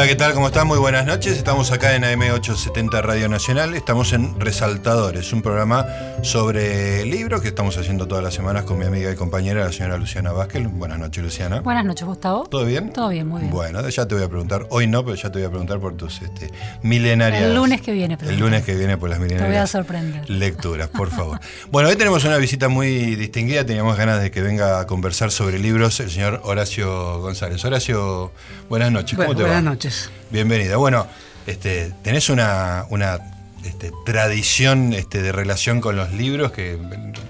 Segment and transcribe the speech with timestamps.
[0.00, 0.32] Hola, ¿qué tal?
[0.32, 0.66] ¿Cómo están?
[0.66, 1.36] Muy buenas noches.
[1.36, 3.74] Estamos acá en AM870 Radio Nacional.
[3.74, 5.84] Estamos en Resaltadores, un programa
[6.22, 9.98] sobre libros que estamos haciendo todas las semanas con mi amiga y compañera, la señora
[9.98, 10.66] Luciana Vázquez.
[10.72, 11.60] Buenas noches, Luciana.
[11.60, 12.46] Buenas noches, Gustavo.
[12.46, 12.94] ¿Todo bien?
[12.94, 13.52] Todo bien, muy bien.
[13.52, 15.94] Bueno, ya te voy a preguntar, hoy no, pero ya te voy a preguntar por
[15.98, 16.50] tus este,
[16.82, 17.42] milenarias.
[17.42, 19.48] El lunes que viene, El lunes que viene por las milenarias.
[19.48, 20.30] Te voy a sorprender.
[20.30, 21.40] Lecturas, por favor.
[21.70, 23.66] bueno, hoy tenemos una visita muy distinguida.
[23.66, 27.62] Teníamos ganas de que venga a conversar sobre libros el señor Horacio González.
[27.66, 28.32] Horacio,
[28.70, 29.18] buenas noches.
[29.18, 29.60] ¿Cómo te buenas va?
[29.60, 29.89] Buenas noches.
[30.30, 30.76] Bienvenida.
[30.76, 31.06] Bueno,
[31.46, 33.18] este, tenés una, una
[33.64, 36.78] este, tradición este, de relación con los libros que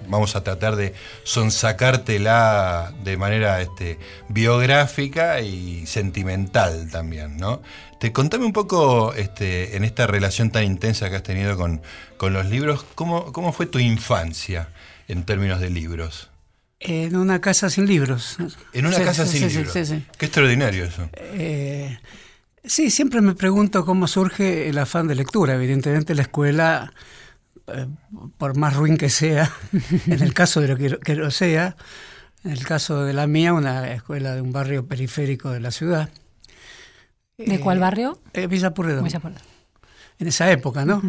[0.08, 7.62] vamos a tratar de sonsacártela de manera este, biográfica y sentimental también, ¿no?
[7.98, 11.82] Te contame un poco este, en esta relación tan intensa que has tenido con,
[12.16, 14.68] con los libros, ¿cómo, ¿cómo fue tu infancia
[15.08, 16.30] en términos de libros?
[16.82, 18.38] En una casa sin libros.
[18.72, 19.72] En una Sí, casa sí, sin sí, libros.
[19.74, 20.06] sí, sí.
[20.16, 21.10] Qué extraordinario eso.
[21.14, 21.98] Eh,
[22.64, 25.54] sí, siempre me pregunto cómo surge el afán de lectura.
[25.54, 26.92] Evidentemente la escuela,
[27.68, 27.86] eh,
[28.38, 29.50] por más ruin que sea,
[30.06, 31.76] en el caso de lo que, que lo sea,
[32.44, 36.08] en el caso de la mía, una escuela de un barrio periférico de la ciudad.
[37.38, 38.20] ¿De Eh, cuál barrio?
[38.34, 39.04] Eh, Villa Purredón.
[39.04, 39.40] Villa Puerto.
[40.18, 41.02] En esa época, ¿no?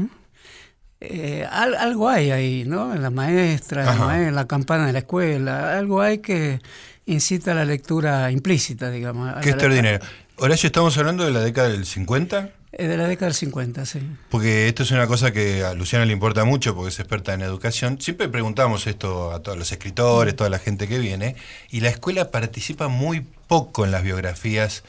[1.02, 2.94] Eh, al- algo hay ahí, ¿no?
[2.94, 4.06] En la maestra, en la, Ajá.
[4.06, 6.62] ma- en la campana de la escuela, algo hay que
[7.06, 9.34] incita a la lectura implícita, digamos.
[9.42, 10.00] Qué extraordinario.
[10.38, 14.00] Horacio, estamos hablando de la década del 50, Eh, de la década del 50, sí.
[14.30, 17.42] porque esto es una cosa que a Luciana le importa mucho porque es experta en
[17.42, 18.00] educación.
[18.00, 21.36] Siempre preguntamos esto a todos los escritores, toda la gente que viene,
[21.70, 24.84] y la escuela participa muy poco en las biografías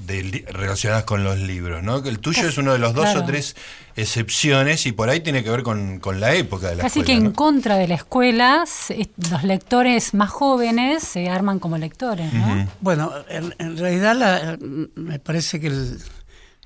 [0.00, 2.02] de relacionadas con los libros, ¿no?
[2.02, 3.20] Que el tuyo Casi- es uno de los dos claro.
[3.20, 3.54] o tres
[3.96, 7.12] excepciones y por ahí tiene que ver con, con la época de la Casi que
[7.12, 7.18] escuela.
[7.18, 7.32] en ¿no?
[7.32, 8.64] contra de la escuela,
[9.30, 12.30] los lectores más jóvenes se arman como lectores.
[12.80, 14.58] Bueno, en, en realidad la-
[14.94, 15.98] me parece que el-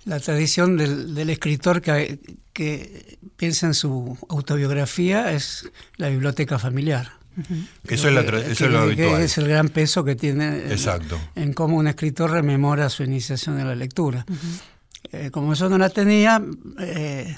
[0.04, 2.18] la tradición del, del escritor que,
[2.54, 7.12] que piensa en su autobiografía es la biblioteca familiar.
[7.86, 9.22] Eso es, la tra- Que- eso es lo habitual.
[9.22, 11.18] es el gran peso que tiene en- Exacto.
[11.34, 14.24] en cómo un escritor rememora su iniciación en la lectura.
[15.12, 16.42] Eh, como yo no la tenía,
[16.80, 17.36] eh,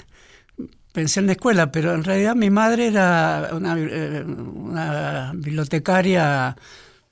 [0.91, 6.55] pensé en la escuela, pero en realidad mi madre era una, eh, una bibliotecaria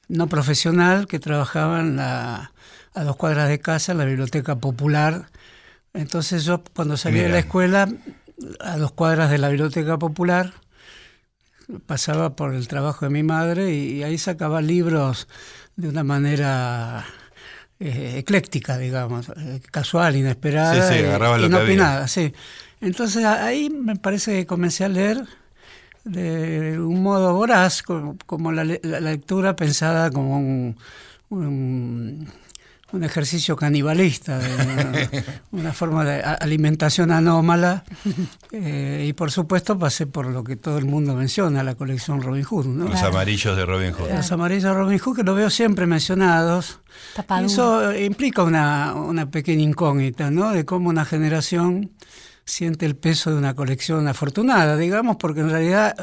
[0.08, 2.52] no profesional que trabajaba en la-
[2.96, 5.30] a dos cuadras de casa en la biblioteca popular.
[5.94, 7.88] Entonces yo cuando salí de la escuela,
[8.60, 10.54] a dos cuadras de la biblioteca popular,
[11.85, 15.28] pasaba por el trabajo de mi madre y, ahí sacaba libros
[15.75, 17.06] de una manera
[17.80, 22.34] eh, ecléctica, digamos, eh, casual, inesperada Sí, sí, que inopinada, sí.
[22.81, 25.24] Entonces ahí me parece que comencé a leer
[26.06, 30.78] de un modo voraz, como, como la, la lectura pensada como un,
[31.30, 32.28] un,
[32.92, 35.10] un ejercicio canibalista, de una,
[35.52, 37.84] una forma de a- alimentación anómala.
[38.52, 42.44] Eh, y por supuesto pasé por lo que todo el mundo menciona, la colección Robin
[42.44, 42.66] Hood.
[42.66, 42.84] ¿no?
[42.86, 43.10] Los Claro.
[43.10, 44.10] amarillos de Robin Hood.
[44.12, 46.80] Los amarillos de Robin Hood, que lo veo siempre mencionados.
[47.16, 47.46] Tapadura.
[47.48, 50.52] eso implica una, una pequeña incógnita, ¿no?
[50.52, 51.92] De cómo una generación
[52.46, 55.96] siente el peso de una colección afortunada, digamos, porque en realidad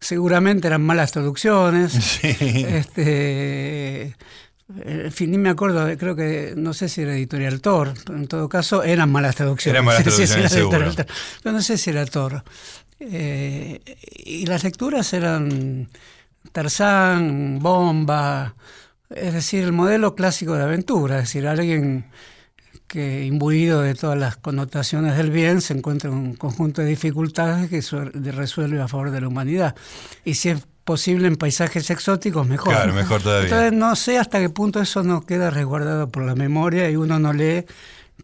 [0.00, 1.92] seguramente eran malas traducciones.
[2.20, 2.64] Sí.
[2.68, 4.16] Este,
[4.74, 8.26] en fin, ni me acuerdo, creo que, no sé si era Editorial Tor, pero en
[8.26, 9.74] todo caso eran malas traducciones.
[9.74, 10.92] Eran malas sí, traducciones, seguro.
[10.92, 11.06] Tor,
[11.42, 12.42] pero no sé si era Tor.
[12.98, 13.80] Eh,
[14.24, 15.88] y las lecturas eran
[16.50, 18.56] Tarzán, Bomba,
[19.10, 22.06] es decir, el modelo clásico de aventura, es decir, alguien
[22.88, 27.68] que imbuido de todas las connotaciones del bien se encuentra en un conjunto de dificultades
[27.68, 27.82] que
[28.32, 29.74] resuelve a favor de la humanidad.
[30.24, 32.72] Y si es posible en paisajes exóticos, mejor.
[32.72, 33.48] Claro, mejor todavía.
[33.48, 37.18] Entonces no sé hasta qué punto eso no queda resguardado por la memoria y uno
[37.18, 37.64] no lee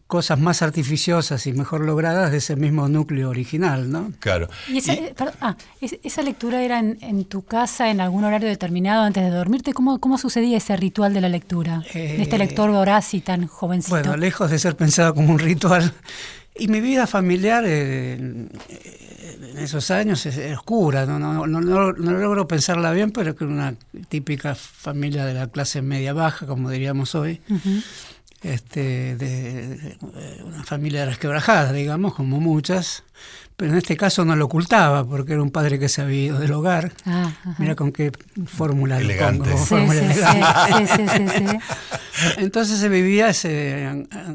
[0.06, 4.12] cosas más artificiosas y mejor logradas de ese mismo núcleo original, ¿no?
[4.20, 4.48] Claro.
[4.68, 8.00] Y esa, Y- eh, perdón, ah, es- esa lectura era en, en tu casa en
[8.00, 9.72] algún horario determinado antes de dormirte.
[9.74, 11.82] ¿Cómo, cómo sucedía ese ritual de la lectura?
[11.92, 13.96] de este Eh, lector voraz y tan jovencito.
[13.96, 15.92] Bueno, lejos de ser pensado como un ritual.
[16.54, 18.46] Y mi vida familiar eh,
[19.22, 23.34] en esos años es es oscura, no, no, no, no- no logro pensarla bien, pero
[23.36, 23.74] que una
[24.08, 27.40] típica familia de la clase media baja, como diríamos hoy,
[28.42, 33.04] este, de, de- de una familia resquebrajada, digamos, como muchas,
[33.56, 36.38] pero en este caso no lo ocultaba, porque era un padre que se había ido
[36.40, 36.92] del hogar.
[37.06, 37.30] Ah.
[37.58, 38.10] Mira con qué
[38.46, 39.50] fórmula Elegante.
[39.50, 40.86] pongo, Sí, fórmula sí, sí, elegante.
[40.86, 41.58] sí, sí, sí, sí.
[42.38, 43.48] Entonces se vivía esa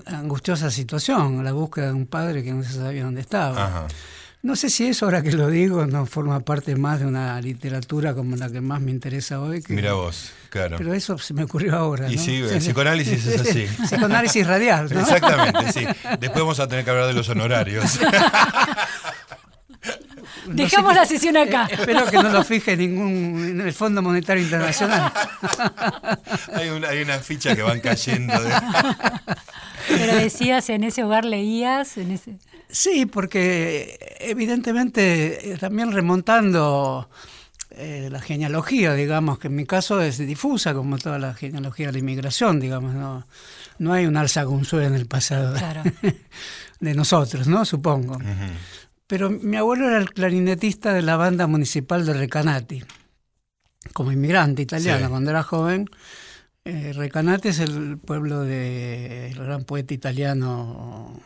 [0.05, 3.65] angustiosa situación, la búsqueda de un padre que no se sabía dónde estaba.
[3.65, 3.87] Ajá.
[4.43, 8.13] No sé si eso, ahora que lo digo, no forma parte más de una literatura
[8.13, 9.63] como la que más me interesa hoy.
[9.63, 10.77] Que, Mira vos, claro.
[10.77, 12.11] Pero eso se me ocurrió ahora.
[12.11, 12.21] Y ¿no?
[12.21, 13.65] sí, el psicoanálisis es así.
[13.83, 14.99] Psicoanálisis radial, ¿no?
[15.01, 15.85] Exactamente, sí.
[16.19, 17.99] Después vamos a tener que hablar de los honorarios.
[20.45, 21.67] Dejamos la sesión acá.
[21.69, 25.11] Eh, espero que no lo fije ningún en el Fondo Monetario Internacional.
[26.53, 28.39] hay, una, hay una ficha que van cayendo.
[28.39, 28.53] De...
[29.89, 32.37] Pero decías, en ese hogar leías, en ese...
[32.69, 37.09] Sí, porque evidentemente eh, también remontando
[37.71, 41.93] eh, la genealogía, digamos, que en mi caso es difusa como toda la genealogía de
[41.93, 43.25] la inmigración, digamos, no,
[43.79, 45.83] no hay un alza en el pasado Claro.
[46.79, 47.65] de nosotros, ¿no?
[47.65, 48.17] Supongo.
[49.07, 52.83] Pero mi abuelo era el clarinetista de la banda municipal de Recanati,
[53.93, 55.09] como inmigrante italiano Sí.
[55.09, 55.89] cuando era joven.
[56.65, 61.17] Eh, Recanati es el pueblo del gran poeta italiano.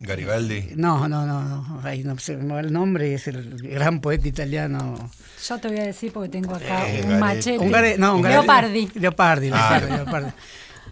[0.00, 0.72] Garibaldi.
[0.76, 4.28] No, no, no, no, ahí no se me va el nombre, es el gran poeta
[4.28, 5.10] italiano.
[5.48, 7.58] Yo te voy a decir porque tengo acá Eh, un Gare- machete.
[7.58, 8.90] Un gare- no, un gare- Leopardi.
[8.94, 9.78] Leopardi, Ah.
[9.80, 10.30] Leopardi, Leopardi.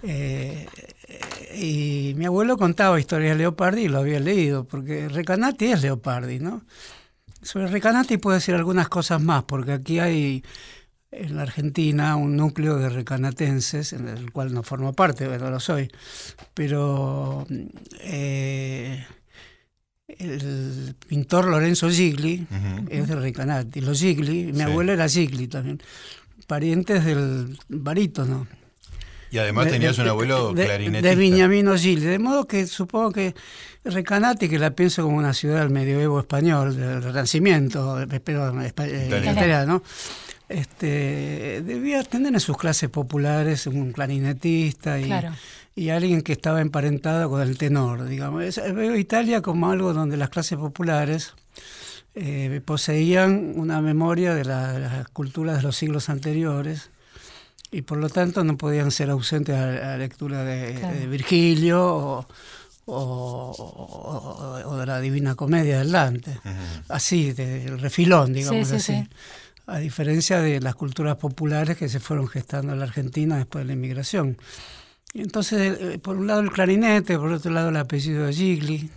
[0.05, 0.67] Eh,
[1.55, 6.39] y mi abuelo contaba historias de Leopardi y lo había leído, porque Recanati es Leopardi,
[6.39, 6.63] ¿no?
[7.43, 10.43] Sobre Recanati puedo decir algunas cosas más, porque aquí hay
[11.13, 15.61] en la Argentina un núcleo de recanatenses, en el cual no formo parte, pero lo
[15.61, 15.91] soy.
[16.55, 17.47] Pero
[18.01, 19.05] eh,
[20.09, 22.47] el pintor Lorenzo Gigli
[22.89, 23.81] es de Recanati.
[23.81, 24.63] Los Gigli, mi Sí.
[24.63, 25.81] abuelo era Gigli también,
[26.47, 28.47] parientes del barítono.
[29.31, 31.09] Y además De- tenías de- un abuelo de, clarinetista.
[31.09, 32.05] De Viñamino Gigli.
[32.05, 33.35] De modo que supongo que
[33.85, 39.83] Recanati, que la pienso como una ciudad del medioevo español, del Renacimiento, espa- eh, Italiano.
[40.53, 45.31] Este, debía tener en sus clases populares un clarinetista y, Claro.
[45.75, 48.05] y alguien que estaba emparentado con el tenor.
[48.09, 48.45] Digamos.
[48.45, 51.35] Es- veo Italia como algo donde las clases populares
[52.15, 56.91] eh, poseían una memoria de, la- de las culturas de los siglos anteriores
[57.71, 60.95] y por lo tanto no podían ser ausentes a, la lectura de, Claro.
[60.99, 62.27] de Virgilio o,
[62.85, 66.39] o- o- o de la Divina Comedia del Dante.
[66.89, 68.93] Así, del refilón, digamos sí, así.
[68.93, 69.09] sí.
[69.73, 73.69] A diferencia de las culturas populares que se fueron gestando en la Argentina después de
[73.69, 74.37] la inmigración.
[75.15, 78.91] Entonces, eh, por un lado el clarinete, por otro lado el apellido de Gigli.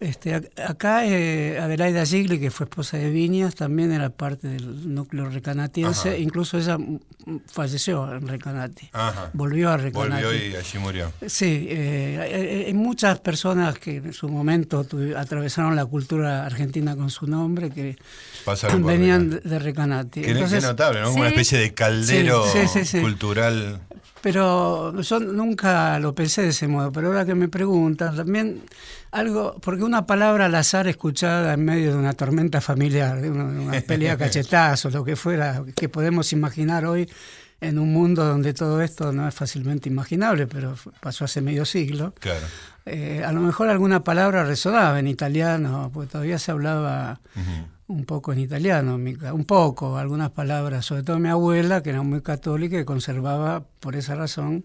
[0.00, 4.94] Este, ac- acá eh, Adelaida Gigli, que fue esposa de Viñas, también era parte del
[4.94, 6.16] núcleo recanatiense, Ajá.
[6.18, 9.28] incluso ella mm, mm, falleció en Recanati, Ajá.
[9.34, 10.24] volvió a Recanati.
[10.24, 11.12] Volvió y allí murió.
[11.26, 17.10] Sí, eh, hay, hay muchas personas que en su momento atravesaron la cultura argentina con
[17.10, 17.96] su nombre, que
[18.46, 20.22] Pasaron venían de, de Recanati.
[20.22, 21.08] Qué Entonces, notable, ¿no?
[21.08, 23.00] Como una especie de caldero sí, sí.
[23.02, 23.80] cultural.
[24.22, 28.62] Pero yo nunca lo pensé de ese modo, pero ahora que me preguntan, también
[29.10, 33.44] algo, porque una palabra al azar escuchada en medio de una tormenta familiar, de una,
[33.44, 37.08] una pelea a cachetazos, lo que fuera, que podemos imaginar hoy
[37.60, 42.14] en un mundo donde todo esto no es fácilmente imaginable, pero pasó hace medio siglo.
[42.18, 42.46] Claro.
[42.86, 47.20] Eh, a lo mejor alguna palabra resonaba en italiano, porque todavía se hablaba.
[47.90, 52.22] Un poco en italiano, un poco, algunas palabras, sobre todo mi abuela, que era muy
[52.22, 54.64] católica y conservaba, por esa razón,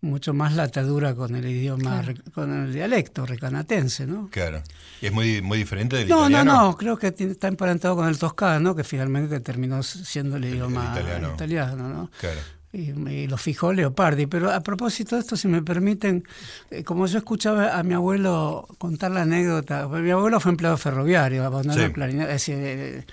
[0.00, 2.14] mucho más la atadura con el idioma, Claro.
[2.32, 4.28] con el dialecto recanatense, ¿no?
[4.30, 4.62] Claro.
[5.00, 6.62] ¿Y es muy, muy diferente del No, no, italiano?
[6.62, 11.32] no, creo que está emparentado con el toscano, que finalmente terminó siendo el idioma italiano.
[11.34, 12.10] italiano, ¿no?
[12.20, 12.38] Claro.
[12.72, 14.26] Y, y lo fijó Leopardi.
[14.26, 16.24] Pero a propósito de esto, si me permiten,
[16.70, 20.76] eh, como yo escuchaba a mi abuelo contar la anécdota, porque mi abuelo fue empleado
[20.76, 21.84] ferroviario, abandonó Sí.
[21.84, 23.04] el clarinete, es decir, eh,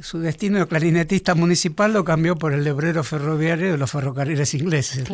[0.00, 4.52] su destino de clarinetista municipal lo cambió por el de obrero ferroviario de los ferrocarriles
[4.54, 5.04] ingleses.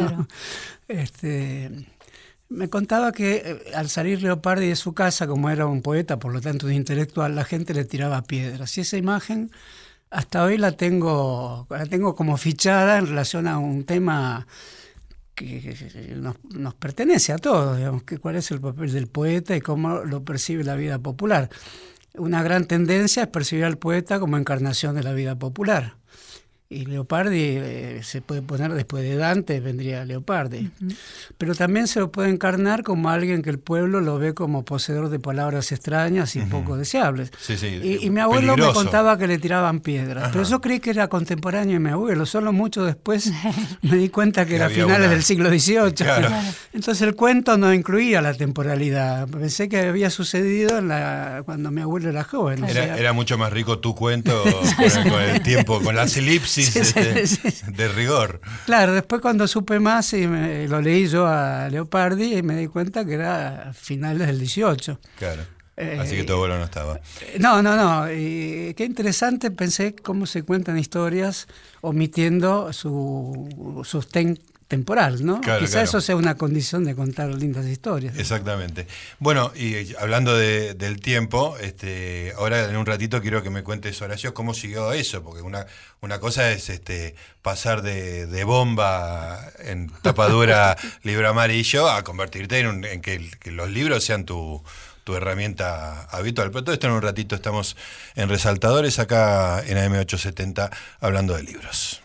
[0.88, 1.70] Este,
[2.48, 6.32] me contaba que eh, al salir Leopardi de su casa, como era un poeta, por
[6.32, 8.76] lo tanto un intelectual, la gente le tiraba piedras.
[8.78, 9.50] Y esa imagen
[10.12, 14.46] hasta hoy la tengo, la tengo como fichada en relación a un tema
[15.34, 15.74] que
[16.16, 20.04] nos, nos pertenece a todos, digamos, que cuál es el papel del poeta y cómo
[20.04, 21.48] lo percibe la vida popular.
[22.14, 25.94] Una gran tendencia es percibir al poeta como encarnación de la vida popular.
[26.72, 30.70] Y Leopardi eh, se puede poner después de Dante, vendría Leopardi.
[31.38, 35.08] Pero también se lo puede encarnar como alguien que el pueblo lo ve como poseedor
[35.10, 37.30] de palabras extrañas y poco deseables.
[37.40, 38.70] Sí, sí, Y, y mi abuelo peligroso.
[38.80, 40.32] me contaba que le tiraban piedras, Ajá.
[40.32, 43.30] pero yo creí que era contemporáneo de mi abuelo, solo mucho después
[43.82, 45.92] me di cuenta que era finales una- del siglo XVIII.
[46.02, 46.28] Claro.
[46.72, 51.80] Entonces el cuento no incluía la temporalidad, pensé que había sucedido en la- cuando mi
[51.82, 52.62] abuelo era joven.
[52.64, 54.42] o Era, sea, era mucho más rico tu cuento
[54.76, 58.40] con, el, con el tiempo, con las elipsis Este, de rigor.
[58.66, 62.66] Claro, después cuando supe más y me- lo leí yo a Leopardi y me di
[62.68, 64.98] cuenta que era finales del XVIII.
[65.18, 65.42] Claro.
[66.00, 67.00] Así que tu abuelo no estaba.
[67.40, 68.06] No, no, no.
[68.06, 71.48] qué interesante pensé cómo se cuentan historias
[71.80, 74.38] omitiendo su sostén
[74.72, 75.38] temporal, ¿no?
[75.42, 78.16] Quizá eso sea una condición de contar lindas historias.
[78.16, 78.86] Exactamente.
[79.18, 84.32] Bueno, y hablando del tiempo, este, ahora en un ratito quiero que me cuentes, Horacio,
[84.32, 85.66] cómo siguió eso, porque una,
[86.00, 93.02] una cosa es este, pasar de, bomba en tapadura libro amarillo a convertirte en, en
[93.02, 94.62] que, los libros sean tu,
[95.04, 96.50] tu herramienta habitual.
[96.50, 97.76] Pero todo esto en un ratito estamos
[98.14, 102.00] en Resaltadores acá en AM870 hablando de libros.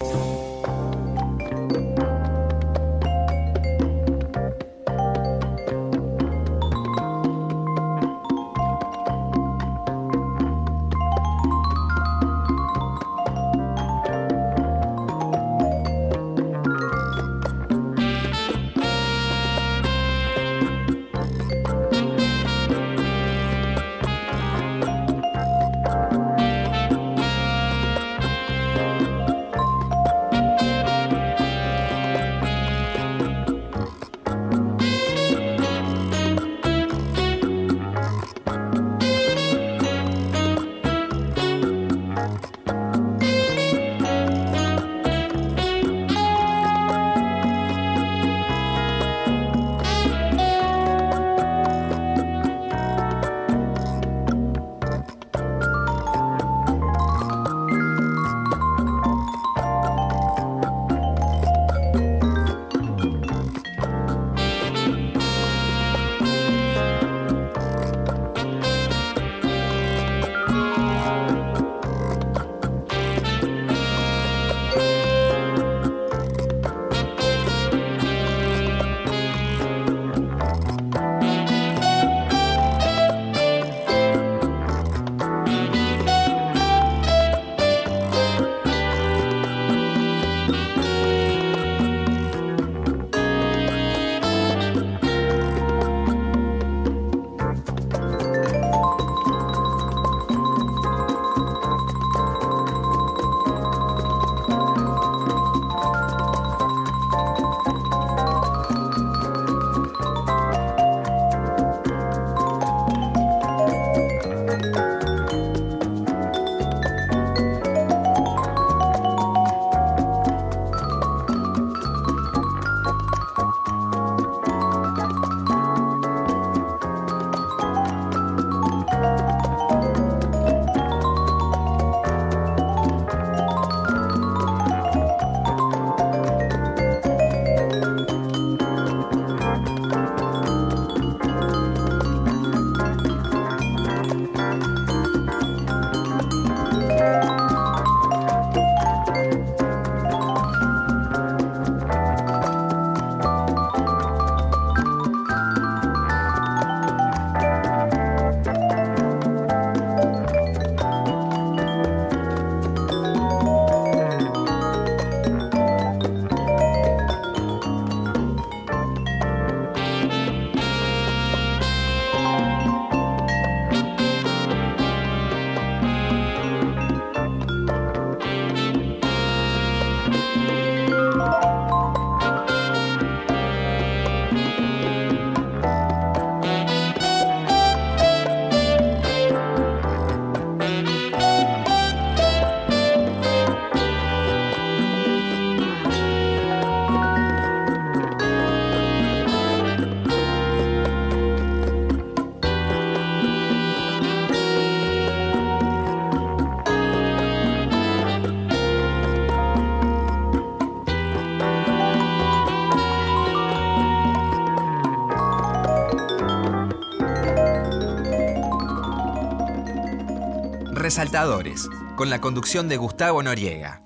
[220.98, 223.84] Resaltadores, con la conducción de Gustavo Noriega.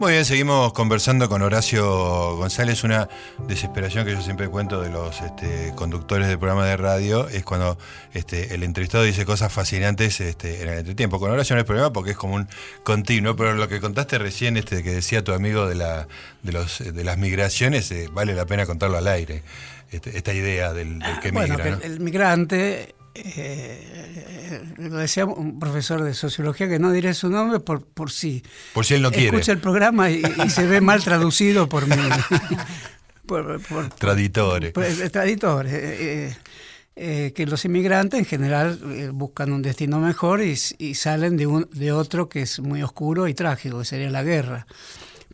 [0.00, 2.82] Muy bien, seguimos conversando con Horacio González.
[2.82, 3.08] Una
[3.46, 7.78] desesperación que yo siempre cuento de los este, conductores del programa de radio es cuando
[8.14, 11.20] este, el entrevistado dice cosas fascinantes este, en el entretiempo.
[11.20, 12.48] Con Horacio no hay problema porque es como un
[12.82, 15.76] continuo, pero lo que contaste recién, que decía tu amigo de,
[16.42, 19.44] de, de las migraciones, eh, vale la pena contarlo al aire.
[19.90, 21.56] Este, esta idea del, que migra.
[21.56, 27.60] Bueno, el, migrante, eh, lo decía un profesor de sociología que no diré su nombre
[27.60, 29.28] por, por si, por si él no quiere.
[29.28, 31.96] Escucha el programa y, se ve mal traducido por mí.
[33.98, 34.72] traditores.
[35.12, 36.36] traditores.
[36.94, 38.78] que los inmigrantes en general
[39.12, 43.28] buscan un destino mejor y, y salen de, un, de otro que es muy oscuro
[43.28, 44.66] y trágico, que sería la guerra.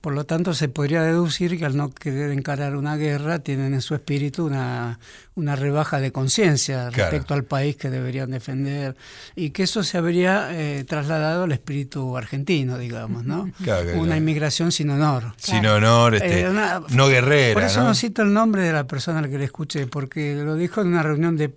[0.03, 3.81] Por lo tanto, se podría deducir que al no querer encarar una guerra, tienen en
[3.81, 4.99] su espíritu una,
[5.37, 8.97] una rebaja de conciencia respecto al país que deberían defender
[9.37, 13.49] y que eso se habría eh, trasladado al espíritu argentino, digamos, ¿no?
[13.95, 15.35] una inmigración sin honor.
[15.37, 17.55] Sin honor, este, eh, no guerrera.
[17.55, 17.95] Por eso ¿no?
[17.95, 20.89] cito el nombre de la persona a la que le escuché, porque lo dijo en
[20.89, 21.55] una reunión de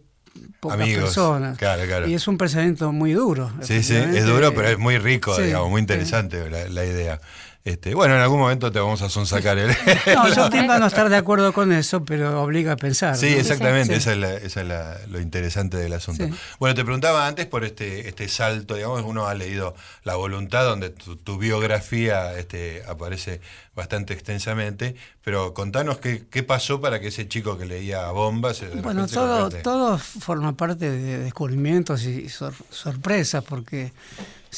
[0.60, 1.58] pocas personas.
[2.06, 3.52] Y es un pensamiento muy duro.
[3.62, 7.20] Sí, sí, es duro, pero es muy rico, digamos, muy interesante la idea.
[7.66, 9.72] Este, bueno, en algún momento te vamos a sonsacar el.
[10.14, 13.18] No, yo tiendo a no estar de acuerdo con eso, pero obliga a pensar.
[13.18, 16.30] Sí, exactamente, esa es, lo interesante del asunto.
[16.60, 20.92] Bueno, te preguntaba antes por este, este salto, digamos, uno ha leído La Voluntad, donde
[20.92, 23.42] tu, biografía este, aparece
[23.74, 28.64] bastante extensamente, pero contanos qué, qué, pasó para que ese chico que leía bombas.
[28.84, 33.92] Bueno, todo, todo forma parte de descubrimientos y sorpresas, porque.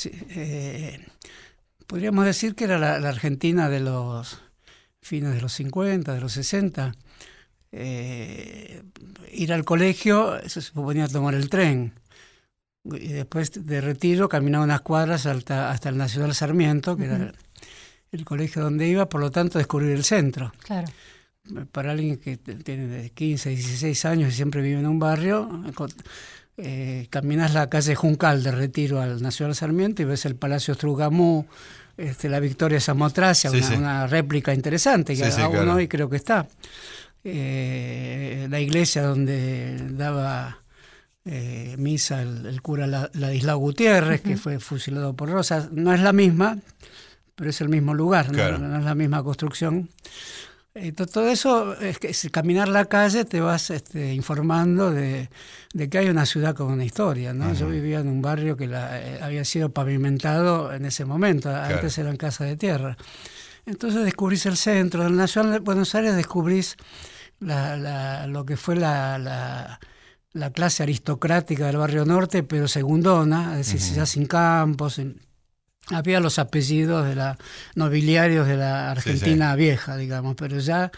[0.04, 1.00] Eh,
[1.88, 4.40] podríamos decir que era la, Argentina de los
[5.02, 6.94] fines de los 50, de los 60.
[7.72, 8.84] Eh,
[9.32, 11.94] ir al colegio se suponía tomar el tren.
[12.84, 17.34] Y después de retiro caminaba unas cuadras hasta, hasta el Nacional Sarmiento, que era
[18.12, 20.54] el colegio donde iba, por lo tanto descubrir el centro.
[20.64, 20.88] Claro.
[21.72, 25.64] Para alguien que tiene 15, 16 años y siempre vive en un barrio,
[26.58, 31.46] eh, caminas la calle Juncal de Retiro al Nacional Sarmiento y ves el Palacio Strugamú,
[31.98, 36.48] este, la Victoria Samotracia, una, réplica interesante que aún hoy creo que está.
[37.24, 40.60] Eh, la iglesia donde daba
[41.26, 46.58] eh, misa el, cura Ladislao Gutiérrez, que fue fusilado por Rosas, no es la misma,
[47.36, 49.90] pero es el mismo lugar, no es la misma construcción
[50.92, 55.30] todo eso, es que caminar la calle te vas este, informando de,
[55.90, 57.34] que hay una ciudad con una historia.
[57.34, 57.54] ¿no?
[57.54, 62.18] Yo vivía en un barrio que eh, había sido pavimentado en ese momento, antes eran
[62.18, 62.98] casas de tierra.
[63.66, 66.78] Entonces descubrís el centro, del Nacional de Buenos Aires descubrís
[67.40, 69.80] lo que fue la,
[70.54, 75.02] clase aristocrática del barrio norte, pero segundona, es decir, ya sin campos,
[75.94, 77.38] había los apellidos de la
[77.76, 80.92] nobiliarios de la Argentina vieja, digamos, pero ya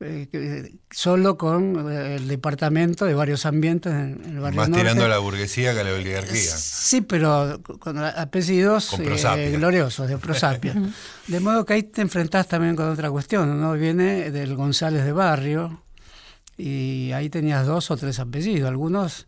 [0.00, 5.08] eh, solo con eh, el departamento de varios ambientes en, el barrio Más tirando a
[5.08, 6.38] la burguesía que a la oligarquía.
[6.38, 10.74] Sí, pero con apellidos eh, gloriosos de prosapia.
[11.26, 13.72] de modo que ahí te enfrentás también con otra cuestión, ¿no?
[13.72, 15.82] Viene del González de Barrio
[16.56, 19.26] y ahí tenías dos o tres apellidos, algunos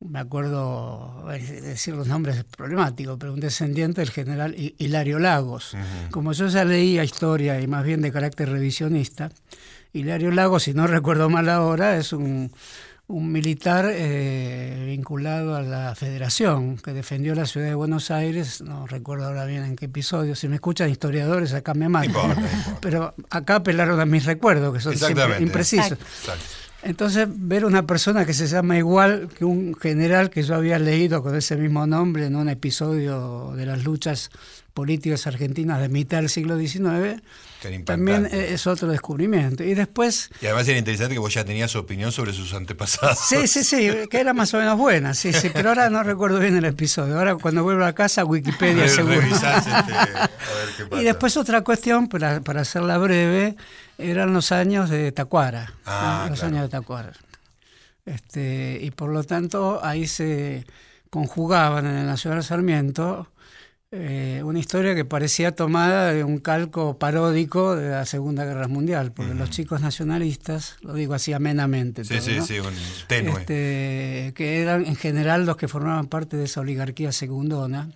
[0.00, 5.76] me acuerdo decir los nombres es problemático, pero un descendiente del general Hilario Lagos.
[6.10, 9.30] Como yo ya leía historia y más bien de carácter revisionista,
[9.92, 12.52] Hilario Lagos, si no recuerdo mal ahora, es un,
[13.08, 19.26] militar eh, vinculado a la federación que defendió la ciudad de Buenos Aires, no recuerdo
[19.26, 22.34] ahora bien en qué episodio, si me escuchan historiadores acá me matan,
[22.80, 25.98] pero acá apelaron a mis recuerdos, que son siempre imprecisos.
[26.86, 31.20] Entonces, ver una persona que se llama igual que un general que yo había leído
[31.20, 34.30] con ese mismo nombre en un episodio de las luchas
[34.76, 37.22] políticas argentinas de mitad del siglo XIX,
[37.86, 39.64] también es otro descubrimiento.
[39.64, 40.28] Y después...
[40.42, 43.18] Y además era interesante que vos ya tenías su opinión sobre sus antepasados.
[43.18, 46.38] Sí, sí, sí, que era más o menos buena, sí, sí, pero ahora no recuerdo
[46.38, 47.16] bien el episodio.
[47.16, 49.22] Ahora cuando vuelvo a casa, Wikipedia seguro.
[49.22, 49.40] Este,
[51.00, 53.56] y después otra cuestión, para, para hacerla breve,
[53.96, 55.72] eran los años de Tacuara.
[55.86, 57.14] Ah, los años de Tacuara.
[58.04, 60.66] Este, y por lo tanto ahí se
[61.08, 63.28] conjugaban en el Nacional Sarmiento
[63.98, 69.12] eh, una historia que parecía tomada de un calco paródico de la Segunda Guerra Mundial,
[69.12, 72.56] porque los chicos nacionalistas, lo digo así amenamente, sí, sí, sí,
[73.06, 73.40] tenue.
[73.40, 77.88] Este, que eran en general los que formaban parte de esa oligarquía segundona,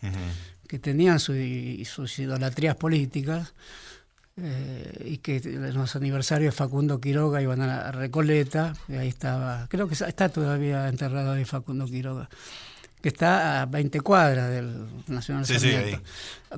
[0.66, 3.52] que tenían sus idolatrías políticas,
[4.38, 9.86] eh, y que en los aniversarios Facundo Quiroga iban a Recoleta, y ahí estaba, creo
[9.86, 12.30] que está todavía enterrado ahí Facundo Quiroga,
[13.00, 15.58] que está a 20 cuadras del Nacional sí,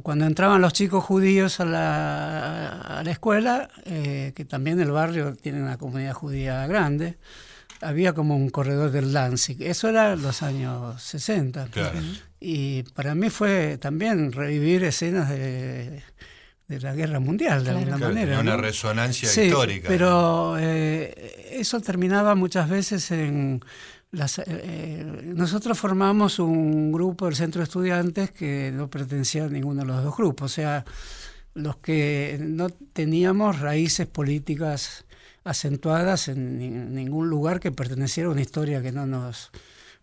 [0.02, 5.34] Cuando entraban los chicos judíos a la, a la escuela, eh, que también el barrio
[5.34, 7.16] tiene una comunidad judía grande,
[7.80, 9.62] había como un corredor del Danzig.
[9.62, 11.68] Eso era los años 60.
[12.40, 16.02] Y para mí fue también revivir escenas de
[16.72, 18.40] de la guerra mundial, de alguna manera.
[18.40, 19.88] Una resonancia histórica.
[19.88, 23.62] Pero eh, eso terminaba muchas veces en.
[24.12, 29.48] Las, eh, eh, nosotros formamos un grupo del centro de estudiantes que no pertenecía a
[29.48, 30.84] ninguno de los dos grupos, o sea,
[31.54, 35.06] los que no teníamos raíces políticas
[35.44, 39.50] acentuadas en ningún lugar que perteneciera a una historia que no nos,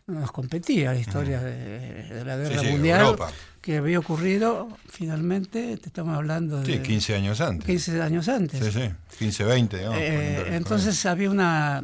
[0.08, 3.16] nos competía, la historia de, la guerra mundial
[3.62, 6.78] que había ocurrido finalmente, te estamos hablando de...
[6.78, 7.66] Sí, 15 años antes.
[7.66, 8.66] 15 años antes.
[8.66, 9.78] Sí, sí, 15, 20.
[9.78, 11.84] Eh, entonces había una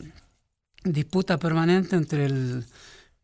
[0.86, 2.64] disputa permanente entre el,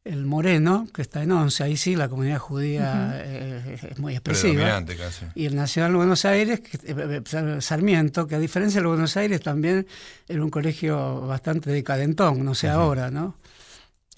[0.03, 4.83] el Moreno, que está en Once, ahí sí la comunidad judía eh, es muy expresiva.
[4.83, 5.25] Casi.
[5.35, 9.41] Y el Nacional Buenos Aires, que, eh, eh, Sarmiento, que a diferencia de Buenos Aires
[9.41, 9.85] también
[10.27, 13.35] era un colegio bastante decadentón, no sé ahora, ¿no?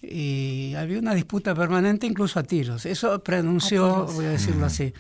[0.01, 2.86] Y había una disputa permanente incluso a tiros.
[2.86, 4.93] Eso preanunció, voy a decirlo así,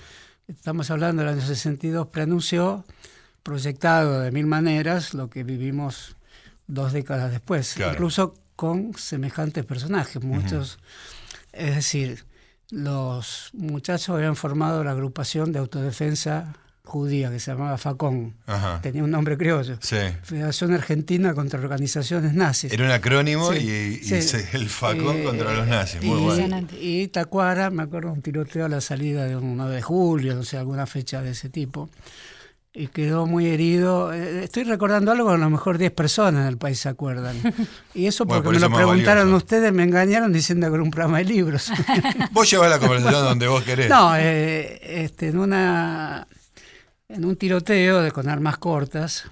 [0.47, 2.85] estamos hablando del año 62, preanunció,
[3.41, 6.15] proyectado de mil maneras, lo que vivimos
[6.67, 7.77] dos décadas después.
[7.77, 10.23] Incluso con semejantes personajes.
[10.23, 10.79] Muchos,
[11.51, 12.25] es decir,
[12.69, 16.53] los muchachos habían formado la agrupación de autodefensa
[16.85, 18.35] judía que se llamaba FACON.
[18.81, 19.77] Tenía un nombre criollo.
[19.81, 22.73] Federación Argentina contra Organizaciones Nazis.
[22.73, 24.01] Era un acrónimo y,
[24.53, 26.03] el FACON eh, contra los nazis.
[26.03, 26.67] Muy y, bueno.
[26.79, 30.43] Y Tacuara, me acuerdo, un tiroteo a la salida de un 9 de julio, no
[30.43, 31.89] sé, alguna fecha de ese tipo
[32.75, 34.11] y quedó muy herido.
[34.13, 37.35] Eh, estoy recordando algo a lo mejor 10 personas en el país se acuerdan.
[37.93, 41.25] Y eso porque me lo preguntaron ustedes, me engañaron diciendo que era un programa de
[41.25, 41.71] libros.
[42.31, 43.87] vos llevas la conversación donde vos querés.
[43.87, 46.27] No, eh, este, en, una,
[47.07, 49.25] en un tiroteo de, con armas cortas,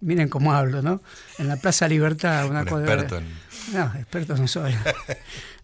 [0.00, 1.02] miren cómo hablo, ¿no?
[1.38, 2.94] En la Plaza Libertad, una cosa...
[2.94, 3.20] Experto
[3.74, 4.74] No, experto no soy.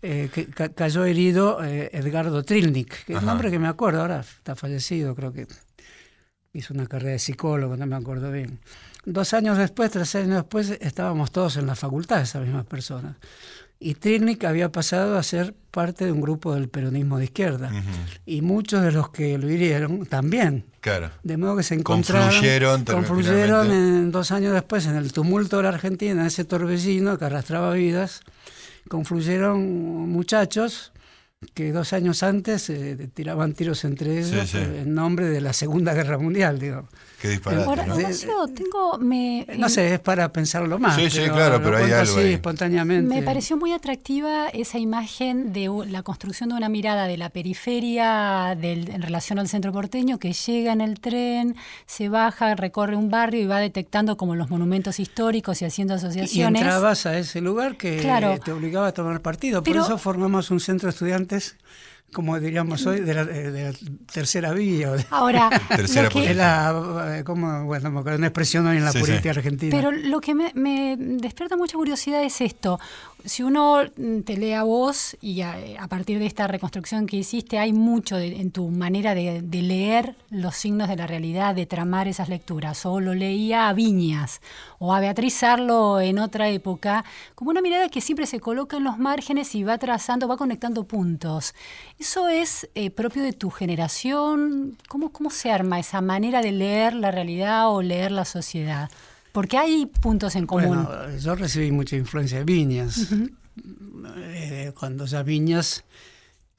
[0.05, 4.57] Eh, que cayó herido Edgardo Trilnik, que es un hombre que me acuerdo, ahora está
[4.57, 5.47] fallecido, creo que
[6.53, 8.59] hizo una carrera de psicólogo, no me acuerdo bien.
[9.05, 13.17] Dos años después, tres años después, estábamos todos en la facultad, esas mismas personas.
[13.81, 17.73] Y Trilnik había pasado a ser parte de un grupo del peronismo de izquierda.
[18.25, 20.67] Y muchos de los que lo hirieron también.
[20.81, 21.11] Claro.
[21.25, 22.29] De modo que se encontraron.
[22.29, 27.25] Confluyeron, confluyeron en, dos años después en el tumulto de la Argentina, ese torbellino que
[27.25, 28.21] arrastraba vidas.
[28.89, 29.61] Confluyeron
[30.09, 30.92] muchachos
[31.55, 36.19] que dos años antes eh, tiraban tiros entre ellos en nombre de la Segunda Guerra
[36.19, 36.89] Mundial, digo.
[37.21, 37.87] Qué disparate,
[38.27, 38.49] ¿no?
[38.49, 38.99] tengo...
[38.99, 40.97] Me, no sé, es para pensarlo más.
[40.97, 42.33] Sí, sí, claro, pero hay algo ahí.
[42.33, 43.15] espontáneamente.
[43.15, 48.57] Me pareció muy atractiva esa imagen de la construcción de una mirada de la periferia
[48.61, 51.55] del, en relación al centro porteño que llega en el tren,
[51.87, 56.61] se baja, recorre un barrio y va detectando como los monumentos históricos y haciendo asociaciones.
[56.61, 58.03] Y entrabas a ese lugar que
[58.45, 59.63] te obligaba a tomar partido.
[59.63, 61.15] Por eso formamos un centro de
[62.13, 63.73] como diríamos hoy, de la,
[64.13, 64.95] tercera vía.
[65.11, 69.75] Ahora, tercera la, como, bueno, una expresión hoy en la política argentina.
[69.75, 72.79] Pero lo que me, me, despierta mucha curiosidad es esto
[73.25, 75.57] si uno mm, te lee a vos y a,
[75.89, 80.89] partir de esta reconstrucción que hiciste, hay mucho en tu manera de, leer los signos
[80.89, 82.85] de la realidad, de tramar esas lecturas.
[82.87, 84.41] O lo leía a Viñas
[84.79, 87.05] o a Beatriz Arlo en otra época,
[87.35, 90.85] como una mirada que siempre se coloca en los márgenes y va trazando, va conectando
[90.85, 91.55] puntos.
[91.99, 94.77] ¿Eso es eh, propio de tu generación?
[94.89, 98.91] ¿Cómo, ¿Cómo se arma esa manera de leer la realidad o leer la sociedad?
[99.33, 100.85] Porque hay puntos en común.
[100.85, 103.09] Bueno, yo recibí mucha influencia de Viñas.
[104.17, 105.85] Eh, cuando ya Viñas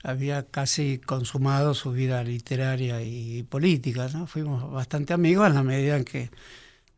[0.04, 4.28] había casi consumado su vida literaria y política, ¿no?
[4.28, 6.30] Fuimos bastante amigos en la medida en que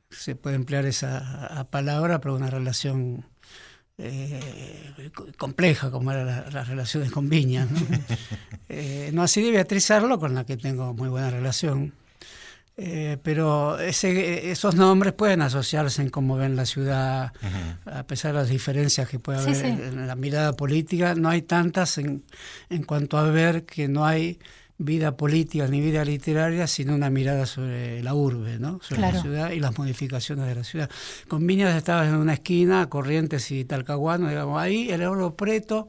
[0.09, 3.25] se puede emplear esa palabra para una relación
[3.97, 7.69] eh, compleja como eran las relaciones con Viñas.
[7.71, 7.79] ¿no?
[8.67, 11.93] Eh, no así de Beatriz Arlo, con la que tengo muy buena relación.
[12.77, 17.31] Eh, pero ese, esos nombres pueden asociarse en cómo ven la ciudad,
[17.85, 21.15] a pesar de las diferencias que puede haber En, la mirada política.
[21.15, 22.25] No hay tantas en,
[22.69, 24.39] en cuanto a ver que no hay
[24.77, 28.79] vida política ni vida literaria, sino una mirada sobre la urbe, ¿no?
[28.81, 30.89] sobre la ciudad y las modificaciones de la ciudad.
[31.27, 35.88] Con Viñas estabas en una esquina, Corrientes y Talcahuano, digamos, ahí el oro preto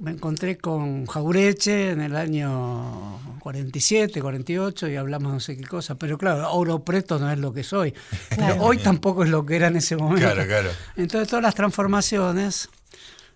[0.00, 5.96] me encontré con Jaureche en el año 47, 48 y hablamos no sé qué cosa.
[5.96, 7.94] Pero claro, oro preto no es lo que soy.
[8.30, 10.32] Pero hoy tampoco es lo que era en ese momento.
[10.32, 10.70] Claro, claro.
[10.96, 12.68] Entonces todas las transformaciones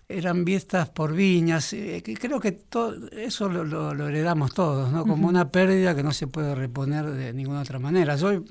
[0.09, 1.75] eran vistas por viñas.
[2.19, 5.05] Creo que todo, eso lo, heredamos todos, ¿no?
[5.05, 8.15] Como una pérdida que no se puede reponer de ninguna otra manera.
[8.15, 8.43] Yo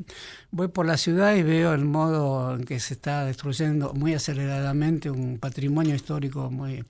[0.51, 5.11] voy por la ciudad y veo el modo en que se está destruyendo muy aceleradamente
[5.11, 6.85] un patrimonio histórico muy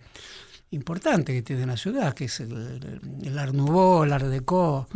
[0.70, 4.88] importante que tiene la ciudad, que es el, el Art Nouveau, el Art Deco.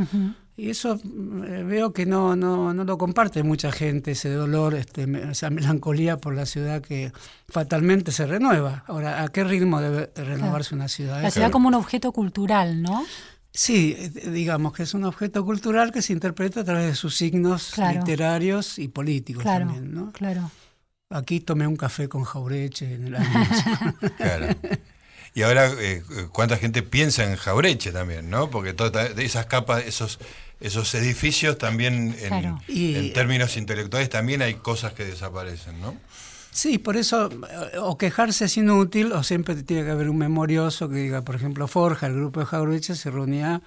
[0.56, 5.08] Y eso eh, veo que no, no, no lo comparte mucha gente, ese dolor, este,
[5.30, 7.12] esa melancolía por la ciudad que
[7.48, 8.84] fatalmente se renueva.
[8.86, 11.22] Ahora, ¿a qué ritmo debe renovarse una ciudad?
[11.22, 13.06] La ciudad como un objeto cultural, ¿no?
[13.52, 17.16] Sí, eh, digamos que es un objeto cultural que se interpreta a través de sus
[17.16, 20.12] signos literarios y políticos también, ¿no?
[20.12, 20.50] Claro.
[21.08, 23.28] Aquí tomé un café con Jaureche en el año.
[24.18, 24.54] Claro.
[25.34, 28.50] Y ahora, eh, ¿cuánta gente piensa en Jaureche también, no?
[28.50, 30.18] Porque todas esas capas, esos,
[30.60, 32.60] esos edificios también, en, Claro.
[32.68, 35.94] Y- en términos intelectuales, también hay cosas que desaparecen, ¿no?
[36.52, 37.30] Sí, por eso,
[37.72, 41.36] eh, o quejarse es inútil, o siempre tiene que haber un memorioso que diga, por
[41.36, 43.62] ejemplo, Forja, el grupo de Jaureche se reunía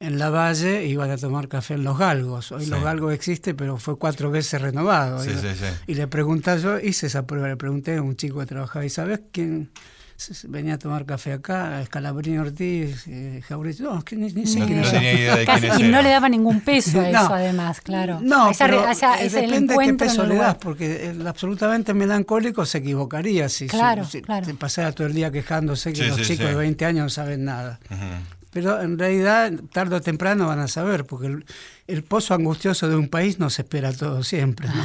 [0.00, 2.50] en la Valle y iban a tomar café en Los Galgos.
[2.50, 2.70] Hoy Sí.
[2.70, 5.22] Los Galgos existe, pero fue cuatro veces renovado.
[5.22, 5.66] Sí, y, sí, sí.
[5.86, 8.90] y le pregunté, yo hice esa prueba, le pregunté a un chico que trabajaba, ¿y
[8.90, 9.70] sabes quién
[10.48, 11.80] venía a tomar café acá?
[11.82, 13.42] Escalabrini Ortiz, eh.
[13.80, 14.92] No, es que ni, ni sé No, quién no es.
[14.92, 17.24] tenía idea de Casi- quiénes y no le daba ningún peso a No.
[17.24, 18.18] eso, además, claro.
[18.22, 21.26] No, Esa pero, esa- eh, es el depende de qué peso le das, porque el
[21.26, 24.46] absolutamente melancólico se equivocaría si, Claro, si, claro.
[24.46, 26.52] si pasara todo el día quejándose que Sí, los sí, chicos sí.
[26.52, 27.78] de 20 años no saben nada.
[28.56, 31.44] Pero en realidad, tarde o temprano van a saber, porque el,
[31.86, 34.66] el pozo angustioso de un país no se espera todo siempre.
[34.68, 34.82] ¿no?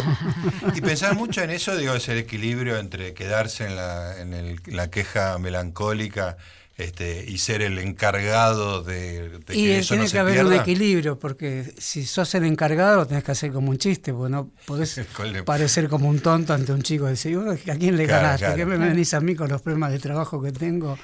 [0.76, 4.90] Y pensar mucho en eso, digo, ese equilibrio entre quedarse en la, en el- la
[4.90, 6.36] queja melancólica
[6.78, 10.44] este, y ser el encargado de, de y que eso tiene no que se haber
[10.46, 14.32] un equilibrio, porque si sos el encargado lo tenés que hacer como un chiste, porque
[14.32, 15.00] no podés
[15.46, 18.46] parecer como un tonto ante un chico y decir, "Bueno, ¿a quién le Claro, ganaste?
[18.46, 18.58] claro.
[18.58, 20.98] ¿Qué me venís a mí con los problemas de trabajo que tengo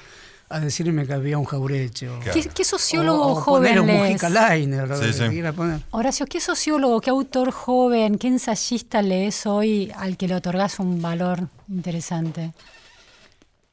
[0.50, 2.08] a decirme que había un jaureche?
[2.08, 2.32] O, Claro.
[2.40, 4.02] ¿Qué, qué sociólogo o- o poner joven un lees?
[4.08, 5.42] Mujica Lainer, o Sí, sí.
[5.54, 5.80] poner.
[5.90, 11.02] Horacio, ¿qué sociólogo, qué autor joven, qué ensayista lees hoy al que le otorgás un
[11.02, 12.52] valor interesante?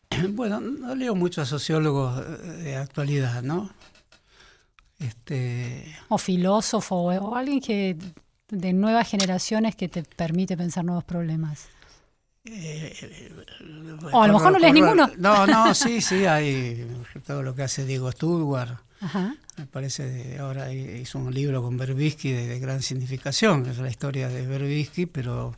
[0.30, 2.22] Bueno, no leo mucho a sociólogos
[2.64, 3.70] de actualidad, ¿no?
[5.00, 7.98] Este, O filósofo, o, o alguien que
[8.50, 11.68] de nuevas generaciones que te permite pensar nuevos problemas.
[14.12, 15.10] O a lo mejor no lees ninguno.
[15.17, 16.86] No, no, sí, sí, hay
[17.25, 18.79] todo lo que hace Diego Sturwar.
[19.01, 19.36] Ajá.
[19.58, 24.27] Me parece, ahora hizo un libro con Berbisky de, de gran significación, es la historia
[24.29, 25.55] de Berbisky, pero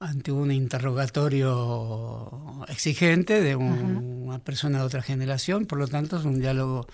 [0.00, 6.24] ante un interrogatorio exigente de un- una persona de otra generación, por lo tanto es
[6.24, 6.86] un diálogo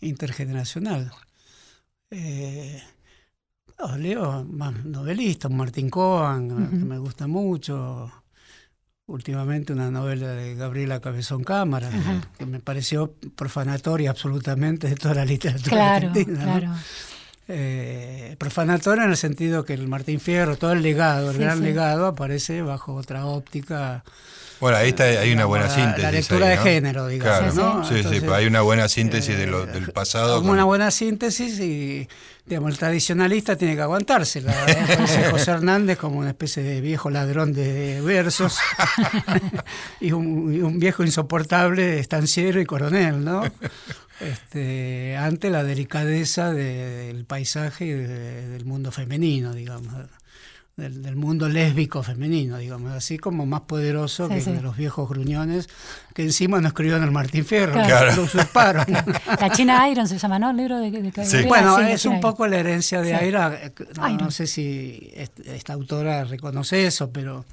[0.00, 1.10] intergeneracional.
[2.10, 2.82] Eh,
[3.78, 8.10] no, leo más novelistas, Martín Cohen, que me gusta mucho.
[9.06, 11.90] Últimamente una novela de Gabriela Cabezón Cámara,
[12.38, 16.82] que me pareció profanatoria absolutamente de toda la literatura Claro, argentina.
[17.46, 21.58] Eh, profanatoria en el sentido que el Martín Fierro, todo el legado, el Sí, gran
[21.58, 21.64] sí.
[21.64, 24.02] legado, aparece bajo otra óptica.
[24.64, 26.02] Bueno, ahí está, hay una buena la- síntesis.
[26.04, 26.62] La lectura ahí, de ¿no?
[26.62, 27.52] género, digamos.
[27.54, 27.74] Claro.
[27.74, 27.82] ¿no?
[27.84, 30.36] Sí, sí, Entonces, pues hay una buena síntesis de lo- del pasado.
[30.36, 32.08] como con- una buena síntesis y
[32.46, 34.52] digamos, el tradicionalista tiene que aguantársela.
[34.52, 34.76] ¿eh?
[34.84, 38.56] Aparece José Hernández como una especie de viejo ladrón de versos
[40.00, 43.42] y, un, y un viejo insoportable estanciero y coronel, ¿no?
[44.20, 49.92] Este, ante la delicadeza de- del paisaje y de- del mundo femenino, digamos.
[50.76, 54.50] Del, del mundo lésbico femenino, digamos, así como más poderoso Sí, que sí.
[54.50, 55.68] de los viejos gruñones
[56.14, 58.10] que encima no escribieron el Martín Fierro, Claro.
[58.10, 58.84] que lo usurparon.
[59.40, 60.50] La China Iron se llama, ¿no?
[60.50, 61.44] El libro de, de, de- Sí.
[61.46, 63.14] Bueno, es un poco la herencia de Sí.
[63.14, 63.54] Aira.
[63.54, 64.16] eh, No, Iron.
[64.24, 67.44] no sé si est- esta autora reconoce eso, pero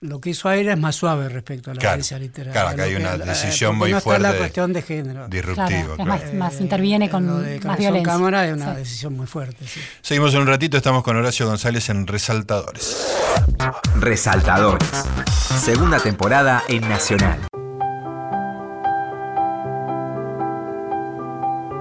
[0.00, 2.52] lo que hizo Aira es más suave respecto a la Claro, herencia literaria.
[2.52, 5.26] claro, que hay una eh, decisión muy no está la fuerte, cuestión de género.
[5.28, 6.04] Disruptivo, Claro, es claro.
[6.08, 8.12] más, más interviene con Lo de más violencia.
[8.12, 8.78] Cámara es una Sí.
[8.78, 9.66] decisión muy fuerte.
[9.66, 9.80] sí.
[10.00, 13.06] Seguimos en un ratito, estamos con Horacio González en Resaltadores.
[13.96, 14.88] Resaltadores.
[15.60, 17.40] Segunda temporada en Nacional.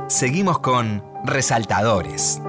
[0.10, 2.42] Seguimos con Resaltadores.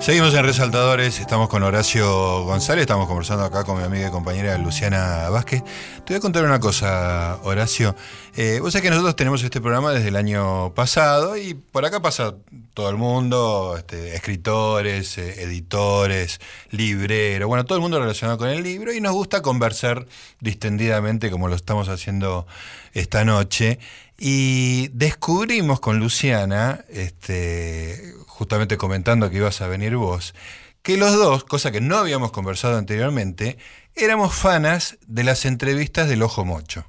[0.00, 4.56] Seguimos en Resaltadores, estamos con Horacio González, estamos conversando acá con mi amiga y compañera
[4.56, 5.62] Luciana Vázquez.
[6.06, 7.94] Te voy a contar una cosa, Horacio.
[8.34, 12.00] Eh, vos sabés que nosotros tenemos este programa desde el año pasado y por acá
[12.00, 12.34] pasa
[12.72, 18.62] todo el mundo, este, escritores, eh, editores, libreros, bueno, todo el mundo relacionado con el
[18.62, 20.06] libro y nos gusta conversar
[20.40, 22.46] distendidamente como lo estamos haciendo
[22.94, 23.78] esta noche.
[24.22, 30.34] Y descubrimos con Luciana, este, justamente comentando que ibas a venir vos,
[30.80, 33.58] que los dos, cosa que no habíamos conversado anteriormente,
[33.94, 36.86] éramos fanas de las entrevistas del Ojo Mocho,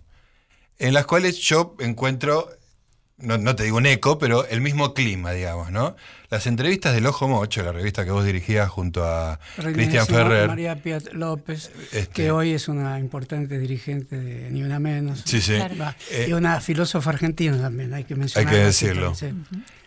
[0.80, 2.48] en las cuales yo encuentro,
[3.18, 5.98] no, no te digo un eco, pero el mismo clima, digamos, ¿no?
[6.30, 9.38] Las entrevistas del Ojo Mocho, la revista que vos dirigías junto a
[9.74, 10.48] Cristian Ferrer.
[10.48, 15.22] María Piat López, Este- que hoy es una importante dirigente de Ni Una Menos.
[15.26, 15.56] Sí, sí.
[15.56, 15.94] Claro.
[16.12, 18.48] Eh, y una filósofa argentina también, hay que mencionar.
[18.54, 19.14] Hay que decirlo.
[19.16, 19.34] Sí.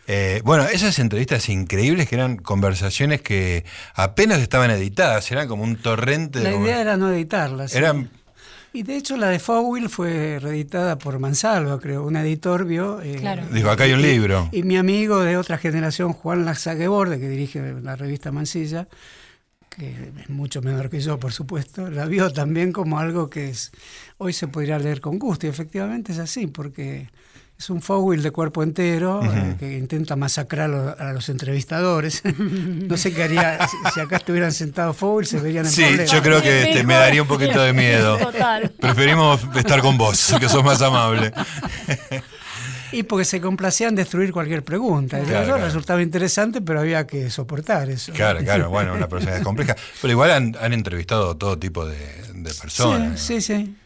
[0.07, 3.65] Eh, bueno, esas entrevistas increíbles que eran conversaciones que
[3.95, 6.45] apenas estaban editadas, eran como un torrente de...
[6.45, 7.75] La idea era no editarlas.
[7.75, 8.11] Eran-
[8.75, 12.05] Y de hecho la de Fowell fue reeditada por Mansalva, creo.
[12.05, 13.01] Un editor vio...
[13.01, 13.45] eh, Claro.
[13.51, 14.49] Dijo, acá hay un y- libro.
[14.53, 18.89] Y mi amigo de otra generación, Juan Lazagueborde, que dirige la revista Mansilla,
[19.71, 19.91] que
[20.21, 23.73] es mucho menor que yo, por supuesto, la vio también como algo que es,
[24.19, 27.09] hoy se podría leer con gusto, y efectivamente es así, porque
[27.59, 32.23] es un foul de cuerpo entero eh, que intenta masacrar a los entrevistadores.
[32.39, 33.59] no sé qué haría
[33.95, 37.23] si, acá estuvieran sentados foul, se verían en Sí, yo creo que este, me daría
[37.23, 38.19] un poquito de miedo.
[38.81, 41.33] Preferimos estar con vos, que sos más amable.
[42.93, 45.19] Y porque se complacían en destruir cualquier pregunta.
[45.19, 48.13] eso resultaba interesante, pero había que soportar eso.
[48.13, 49.77] Claro, claro, bueno, una personalidad compleja.
[50.01, 51.97] Pero igual han, entrevistado todo tipo de,
[52.61, 53.21] personas.
[53.21, 53.77] Sí, sí, sí.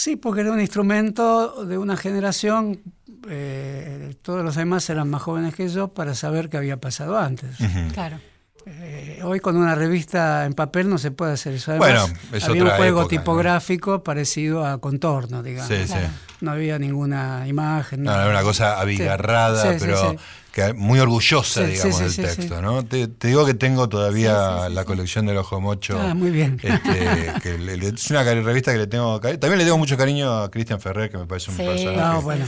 [0.00, 2.80] Sí, porque era un instrumento de una generación,
[3.28, 7.58] eh, todos los demás eran más jóvenes que yo, para saber qué había pasado antes.
[7.92, 8.18] Claro.
[8.64, 11.72] Eh, hoy con una revista en papel no se puede hacer eso.
[11.72, 15.68] Además, bueno, es había un juego tipográfico parecido a contorno, digamos.
[15.68, 15.98] Sí, sí.
[16.40, 18.02] No había ninguna imagen.
[18.04, 20.16] No, era una cosa abigarrada, pero
[20.52, 22.60] que muy orgullosa, digamos, del texto.
[22.60, 22.84] ¿no?
[22.84, 25.98] Te, digo que tengo todavía la colección del Ojo Mocho.
[25.98, 26.58] Ah, muy bien.
[26.62, 30.80] Este, que es una revista que le tengo También le tengo mucho cariño a Cristian
[30.80, 31.96] Ferrer, que me parece un personaje.
[31.96, 32.46] No, bueno,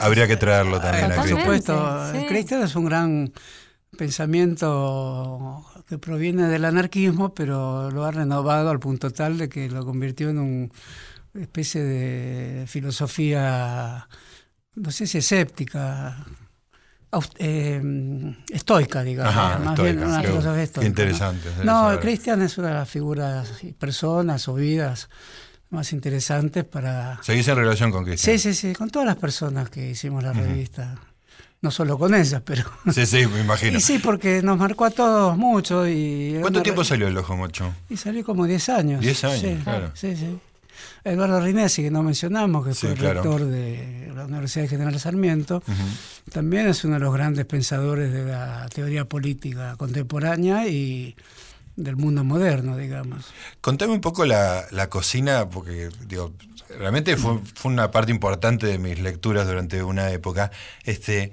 [0.00, 1.12] habría que traerlo también.
[1.14, 3.32] Por supuesto, Cristian es un gran
[3.96, 9.84] pensamiento que proviene del anarquismo, pero lo ha renovado al punto tal de que lo
[9.84, 10.70] convirtió en una
[11.34, 14.08] especie de filosofía,
[14.74, 16.24] no sé si escéptica,
[17.38, 17.82] eh,
[18.50, 20.88] estoica, digamos, más bien una filosofía estoica.
[20.88, 21.48] interesante.
[21.64, 25.08] No, Cristian es una de las figuras, personas o vidas
[25.70, 27.18] más interesantes para...
[27.22, 28.38] ¿Seguís en relación con Cristian?
[28.38, 30.98] Sí, sí, sí, con todas las personas que hicimos la revista
[31.62, 32.64] no solo con ellas, pero...
[32.92, 33.78] Sí, sí, me imagino.
[33.78, 35.86] Y sí, porque nos marcó a todos mucho.
[35.88, 37.72] y ¿Cuánto tiempo salió El Ojo Mocho?
[37.88, 39.00] Y salió como 10 años.
[39.00, 39.90] 10 años, claro.
[39.94, 40.38] Sí, sí.
[41.04, 45.62] Eduardo Rinesi, que no mencionamos, que fue rector de la Universidad General Sarmiento,
[46.32, 51.16] también es uno de los grandes pensadores de la teoría política contemporánea y
[51.76, 53.26] del mundo moderno, digamos.
[53.60, 56.32] Contame un poco la, la cocina, porque digo,
[56.78, 60.50] realmente fue, fue, una parte importante de mis lecturas durante una época.
[60.84, 61.32] Este,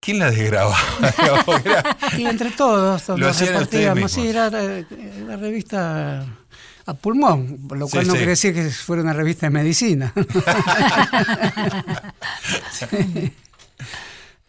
[0.00, 0.76] ¿Quién la desgrababa?
[2.16, 4.12] y entre todos, nos repartíamos.
[4.12, 6.24] Sí, era la revista
[6.88, 10.12] a pulmón, lo cual no quiere decir que fuera una revista de medicina.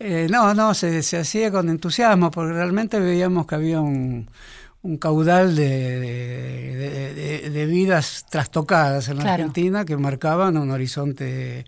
[0.01, 4.29] Eh, no, no, se, hacía con entusiasmo, porque realmente veíamos que había un,
[4.97, 11.65] caudal de, de, vidas trastocadas en la Argentina que marcaban un horizonte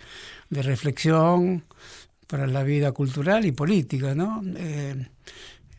[0.49, 1.65] de reflexión
[2.25, 4.41] para la vida cultural y política, ¿no?
[4.55, 4.95] Eh,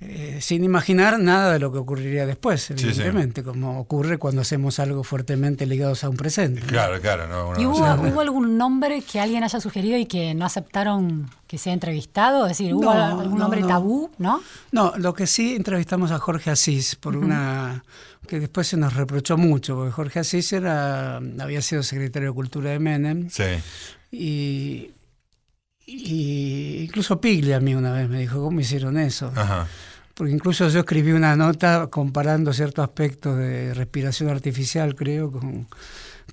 [0.04, 5.04] eh, sin imaginar nada de lo que ocurriría después, evidentemente, como ocurre cuando hacemos algo
[5.04, 6.60] fuertemente ligados a un presente.
[6.62, 7.54] Claro, claro.
[7.58, 7.84] ¿Y hubo,
[8.20, 12.46] algún nombre que alguien haya sugerido y que no aceptaron que sea entrevistado?
[12.46, 14.42] Es decir, ¿hubo algún nombre tabú, no?
[14.72, 17.84] No, lo que sí entrevistamos a Jorge Asís por una
[18.26, 22.70] que después se nos reprochó mucho, porque Jorge Asís era, había sido secretario de Cultura
[22.70, 23.28] de Menem.
[23.30, 23.44] Sí.
[24.10, 24.90] Y
[25.86, 29.32] y incluso Piglia a mí una vez me dijo, ¿cómo hicieron eso?
[30.14, 35.66] Porque incluso yo escribí una nota comparando ciertos aspectos de respiración artificial, creo, con,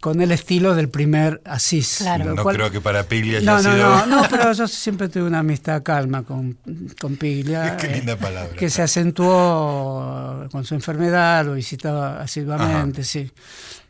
[0.01, 1.97] con el estilo del primer Asís.
[1.99, 2.33] Claro.
[2.33, 5.81] No creo que para Piglia no, no, No, no, pero yo siempre tuve una amistad
[5.83, 6.57] calma con,
[6.99, 7.77] con Piglia.
[7.81, 8.55] Qué linda palabra.
[8.55, 13.31] Que se acentuó con su enfermedad, lo visitaba asiduamente, sí.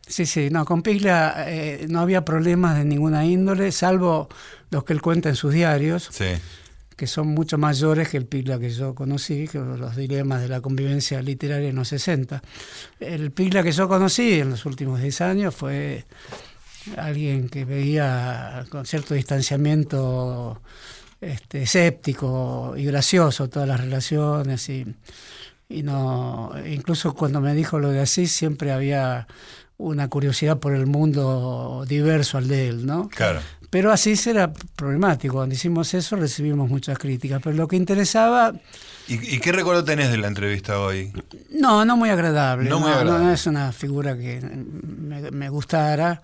[0.07, 4.27] Sí, sí, no, con Piglia eh, no había problemas de ninguna índole, salvo
[4.71, 6.09] los que él cuenta en sus diarios,
[6.99, 10.59] que son mucho mayores que el Piglia que yo conocí, que los dilemas de la
[10.59, 12.41] convivencia literaria en los 60.
[12.99, 16.03] El Piglia que yo conocí en los últimos 10 años fue
[16.97, 20.61] alguien que veía con cierto distanciamiento
[21.21, 24.85] este, escéptico y gracioso todas las relaciones y,
[25.69, 29.25] y no incluso cuando me dijo lo de así siempre había
[29.77, 33.07] una curiosidad por el mundo diverso al de él, ¿no?
[33.07, 33.39] Claro.
[33.69, 35.35] Pero así será problemático.
[35.35, 37.41] Cuando hicimos eso recibimos muchas críticas.
[37.43, 38.53] Pero lo que interesaba...
[39.07, 41.11] ¿Y, qué recuerdo tenés de la entrevista hoy?
[41.51, 42.69] No, no muy agradable.
[42.69, 43.25] No, muy agradable.
[43.25, 46.21] no es una figura que me, gustara.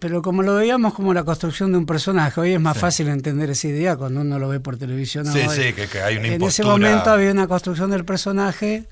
[0.00, 3.50] pero como lo veíamos como la construcción de un personaje, hoy es más fácil entender
[3.50, 5.26] esa idea cuando uno lo ve por televisión.
[5.26, 8.88] Sí, sí, que, hay una En ese momento había una construcción del personaje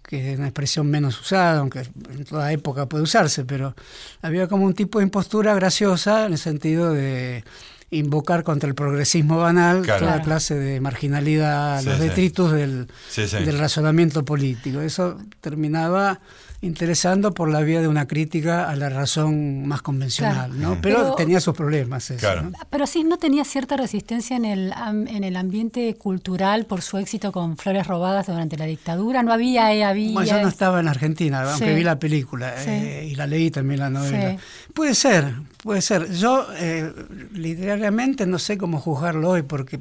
[0.00, 3.74] que es una expresión menos usada, aunque en toda época puede usarse, pero
[4.22, 7.44] había como un tipo de impostura graciosa en el sentido de
[7.90, 14.80] invocar contra el progresismo banal toda clase de marginalidad, los detritus Del, del, razonamiento político.
[14.80, 16.20] Eso terminaba
[16.60, 20.54] interesando por la vía de una crítica a la razón más convencional, Claro.
[20.54, 20.78] ¿no?
[20.80, 22.10] Pero, Pero- tenía sus problemas.
[22.10, 22.42] eso, Claro.
[22.44, 22.52] ¿no?
[22.70, 26.96] Pero sí, ¿no tenía cierta resistencia en el, am- en el ambiente cultural por su
[26.98, 29.22] éxito con Flores Robadas durante la dictadura?
[29.22, 30.12] ¿No había, eh, había?
[30.12, 31.74] Bueno, yo no estaba en Argentina, aunque Sí.
[31.74, 32.70] vi la película Sí.
[32.70, 34.30] eh, y la leí también la novela.
[34.30, 34.36] Sí.
[34.72, 35.34] Puede ser,
[35.64, 36.12] puede ser.
[36.12, 36.92] Yo eh,
[37.32, 39.80] literariamente no sé cómo juzgarlo hoy porque,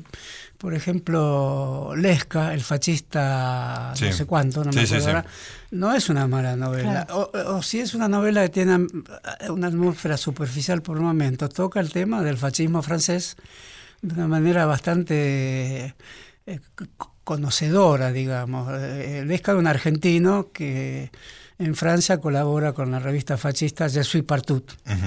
[0.57, 4.05] por ejemplo, Lesca, el fascista Sí.
[4.05, 5.09] no sé cuánto, no me Sí, acuerdo sí.
[5.09, 5.25] ahora,
[5.71, 7.05] no es una mala novela.
[7.11, 8.87] O, o si es una novela que tiene
[9.49, 13.35] una atmósfera superficial por un momento, toca el tema del fascismo francés
[14.01, 15.95] de una manera bastante
[16.47, 16.59] eh,
[17.23, 18.69] conocedora, digamos.
[18.73, 21.11] Eh, Lesca es un argentino que
[21.59, 24.97] en Francia colabora con la revista fascista Je suis partout, Ujú.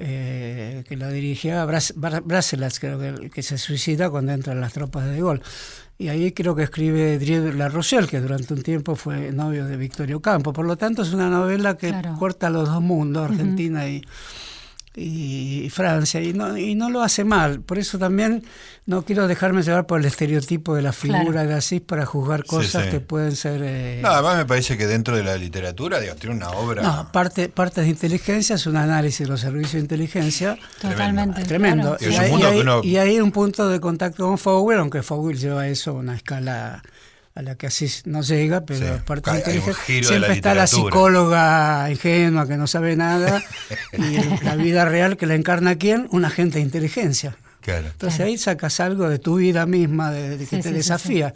[0.00, 4.72] Eh, que la dirigía Bras Bra- Bracelas, creo que, que se suicida cuando entran las
[4.72, 5.42] tropas de Gaulle.
[6.00, 9.76] Y ahí creo que escribe Drieu La Rochelle, que durante un tiempo fue novio de
[9.76, 10.52] Victorio Campo.
[10.52, 12.14] Por lo tanto, es una novela que Claro.
[12.18, 14.02] corta los dos mundos, Argentina y,
[15.00, 17.60] y Francia, y no, y no lo hace mal.
[17.60, 18.42] Por eso también
[18.86, 21.48] no quiero dejarme llevar por el estereotipo de la figura Claro.
[21.48, 22.90] de Asís para juzgar cosas sí.
[22.90, 23.60] que pueden ser...
[23.64, 26.82] eh, No, además me parece que dentro de la literatura, digo, tiene una obra.
[26.82, 31.44] no, parte, parte de inteligencia es un análisis de los servicios de inteligencia Totalmente.
[31.44, 31.96] tremendo.
[31.96, 32.12] claro.
[32.12, 34.78] Y hay, mundo y hay- que uno- y hay un punto de contacto con Fowler,
[34.78, 36.82] aunque Fowler lleva eso a una escala
[37.38, 39.94] a la que así no llega, pero Sí, es parte hay- de inteligencia.
[39.94, 43.42] de Siempre la está la psicóloga ingenua que no sabe nada
[43.96, 47.36] y la vida real que la encarna quién, un agente de inteligencia.
[47.60, 47.86] Claro.
[47.88, 48.30] Entonces Claro.
[48.30, 51.34] ahí sacas algo de tu vida misma, de, de que Sí, te sí, sí, desafía.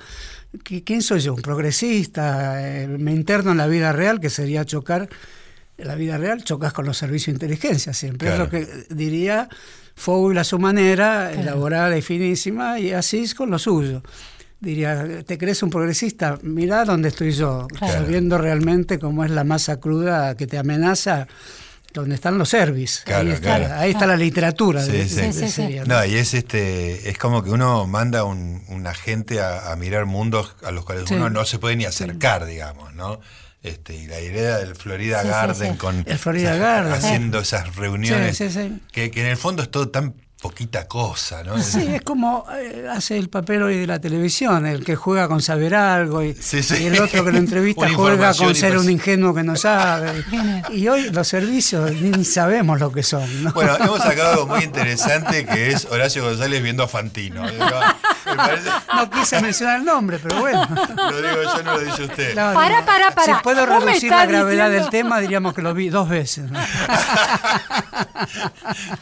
[0.64, 1.34] ¿Qui- ¿Quién soy yo?
[1.34, 2.54] ¿Un progresista?
[2.82, 5.08] Eh, me interno en la vida real, que sería chocar.
[5.78, 8.28] En la vida real chocas con los servicios de inteligencia siempre.
[8.28, 8.44] Claro.
[8.44, 9.48] Es lo que diría
[9.94, 11.42] Fowler a su manera, Claro.
[11.42, 14.02] elaborada y finísima, y Asís con lo suyo.
[14.62, 16.38] Diría, ¿te crees un progresista?
[16.42, 17.92] Mirá dónde estoy yo, Claro.
[17.94, 21.26] sabiendo realmente cómo es la masa cruda que te amenaza,
[21.92, 23.02] donde están los servis.
[23.04, 23.74] Claro, ahí, está, claro.
[23.74, 25.16] ahí está la literatura de, Sí, de- sí.
[25.16, 25.52] de Sí, sí, sí.
[25.52, 26.04] serie, ¿no?
[26.04, 30.54] Y es este, es como que uno manda un, un agente a, a mirar mundos
[30.64, 31.14] a los cuales Sí.
[31.14, 33.18] uno no se puede ni acercar, digamos, ¿no?
[33.64, 35.76] Este, y la idea del Florida Garden sí.
[35.78, 36.92] con El Florida Garden.
[36.92, 38.80] haciendo esas reuniones Sí, sí, sí.
[38.92, 41.56] Que, que en el fondo es todo tan poquita cosa, ¿no?
[41.62, 45.40] Sí, es como eh, hace el papel hoy de la televisión, el que juega con
[45.40, 46.82] saber algo y, Sí, sí.
[46.82, 50.24] y el otro que lo entrevista juega con ser un ingenuo que no sabe.
[50.70, 53.44] Y hoy los servicios ni sabemos lo que son.
[53.44, 53.52] ¿no?
[53.52, 57.42] Bueno, hemos sacado algo muy interesante que es Horacio González viendo a Fantino.
[58.24, 60.66] Parece- No quise mencionar el nombre, pero bueno.
[60.96, 62.34] lo digo yo, no lo dice usted.
[62.34, 62.86] No, Pará, no.
[62.86, 63.36] pará, pará.
[63.36, 66.50] Si puedo reducir la gravedad diciendo- del tema, diríamos que lo vi dos veces.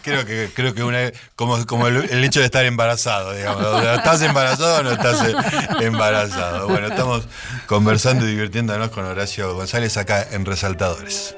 [0.03, 0.99] Creo que, creo que una,
[1.41, 3.83] como, como el, el hecho de estar embarazado, digamos.
[3.83, 5.25] ¿Estás embarazado o no estás
[5.81, 6.69] embarazado?
[6.69, 7.23] Bueno, estamos
[7.67, 11.35] conversando y divirtiéndonos con Horacio González acá en Resaltadores.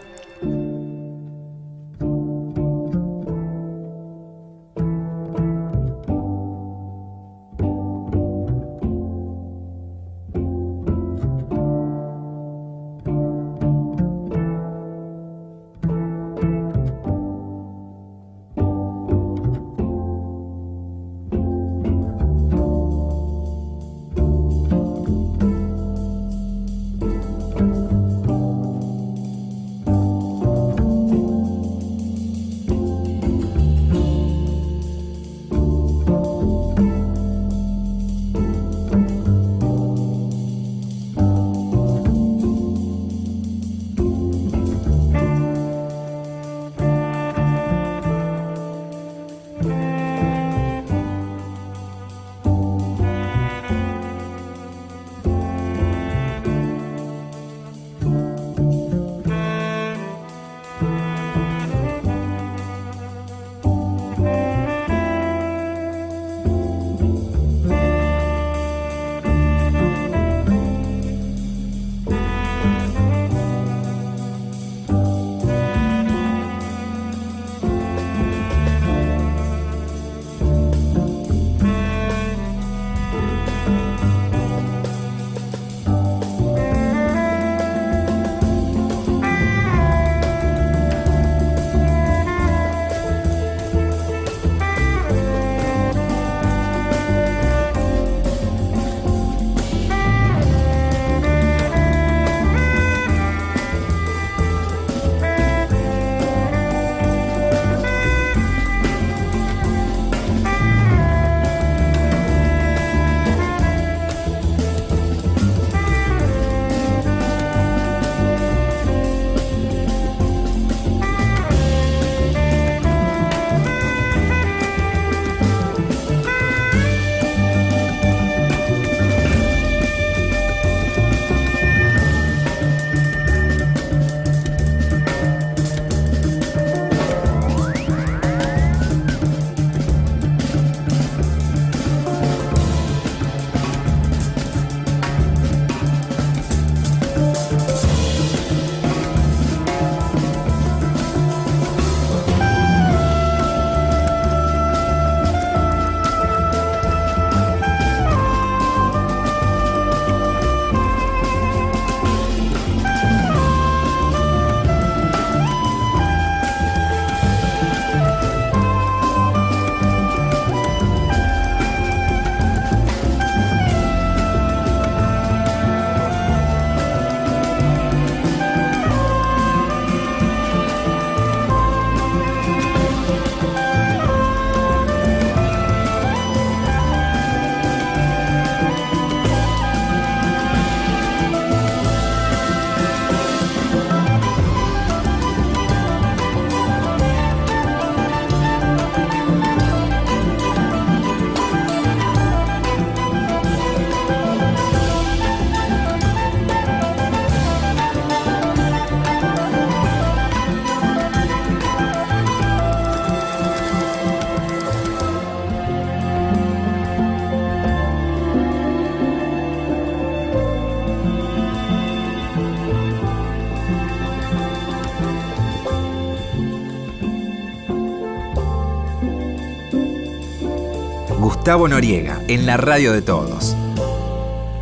[231.43, 233.57] Gustavo Noriega en la radio de todos.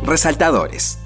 [0.03, 0.97] Resaltadores.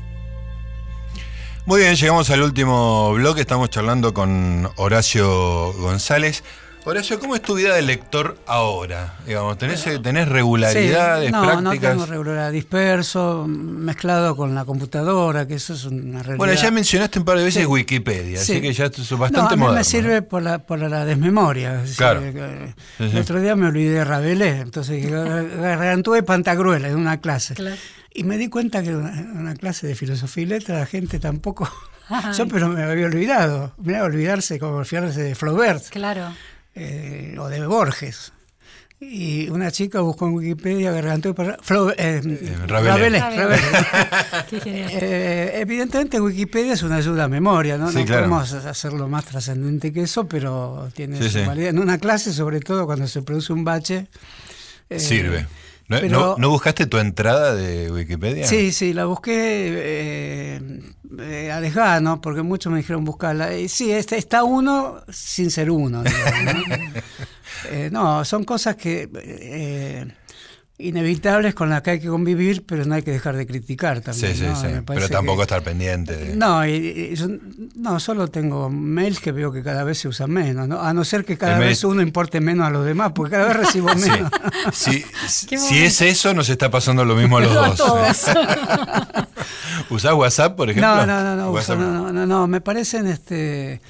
[1.66, 3.42] Muy bien, llegamos al último bloque.
[3.42, 6.46] Estamos charlando con Horacio González.
[6.88, 9.16] Horacio, ¿cómo es tu vida de lector ahora?
[9.26, 11.64] Digamos, ¿tenés, tenés regularidades, Sí, no, prácticas?
[11.64, 16.38] no tengo regularidad, disperso, mezclado con la computadora, que eso es una realidad.
[16.38, 17.66] Bueno, ya mencionaste un par de veces Sí.
[17.66, 18.52] Wikipedia, Sí.
[18.54, 19.80] así que ya no, bastante a mí moderno.
[19.80, 21.82] me sirve por la, por la desmemoria.
[21.84, 22.22] es Claro.
[22.22, 27.56] el otro día me olvidé de Rabelais, entonces gargantuve Pantagruela en una clase.
[27.56, 27.76] Claro.
[28.14, 28.98] Y me di cuenta que en
[29.36, 31.68] una, clase de filosofía y letras la gente tampoco...
[32.10, 32.32] Ay.
[32.38, 33.74] Yo pero me había olvidado.
[33.78, 36.32] Mira, olvidarse como olvidarse de Flaubert Claro.
[36.76, 38.32] Eh, o de Borges.
[38.98, 42.22] Y una chica buscó en Wikipedia Gargantúa para Flaubert, eh,
[42.66, 42.68] Rabelais.
[42.68, 43.62] Rabelais, Rabelais.
[43.62, 44.46] Rabelais.
[44.50, 44.90] Qué genial.
[44.94, 47.92] Eh, evidentemente Wikipedia es una ayuda a memoria, ¿no?
[47.92, 48.22] Sí, no claro.
[48.30, 51.46] podemos hacerlo más trascendente que eso, pero tiene Sí, su sí.
[51.46, 51.72] validez.
[51.72, 54.08] En una clase, sobre todo cuando se produce un bache.
[54.90, 55.46] eh, Sirve.
[55.88, 58.48] ¿No, pero- no- no buscaste tu entrada de Wikipedia?
[58.48, 60.80] Sí, sí, la busqué eh,
[61.20, 63.56] eh, desgano, porque muchos me dijeron buscarla.
[63.56, 66.04] Y sí, está, está uno sin ser uno.
[66.04, 66.76] digamos, ¿no?
[67.72, 70.06] Eh, no, son cosas que eh,
[70.78, 74.34] inevitables con las que hay que convivir, pero no hay que dejar de criticar también.
[74.34, 74.56] Sí, sí, ¿no?
[74.60, 74.68] sí.
[74.86, 76.18] Pero tampoco que- estar pendiente.
[76.18, 76.72] de- No, y-
[77.12, 77.28] y yo-
[77.76, 80.82] no, solo tengo mails que veo que cada vez se usan menos, ¿no?
[80.82, 83.32] A no ser que cada El mail- vez uno importe menos a los demás, porque
[83.32, 84.10] cada vez recibo Sí.
[84.10, 84.32] menos.
[84.74, 85.06] Si,
[85.84, 87.78] es eso, nos está pasando lo mismo a los A dos.
[87.78, 88.26] todos.
[89.90, 90.94] ¿Usás WhatsApp, por ejemplo?
[90.96, 93.82] No, no, no, no, WhatsApp uso- no, no, no, no, me parecen este,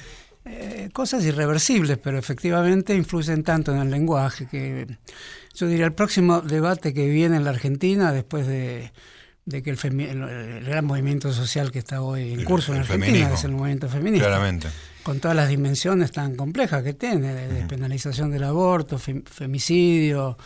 [0.45, 4.97] eh, cosas irreversibles, pero efectivamente influyen tanto en el lenguaje que
[5.55, 8.91] yo diría el próximo debate que viene en la Argentina, después de,
[9.45, 12.81] de que el, el- gran movimiento social que está hoy en El- curso en el
[12.83, 13.29] Argentina, feminismo.
[13.29, 14.67] que es el movimiento feminista, Claramente.
[15.03, 20.37] con todas las dimensiones tan complejas que tiene, de despenalización del aborto, fem- femicidio,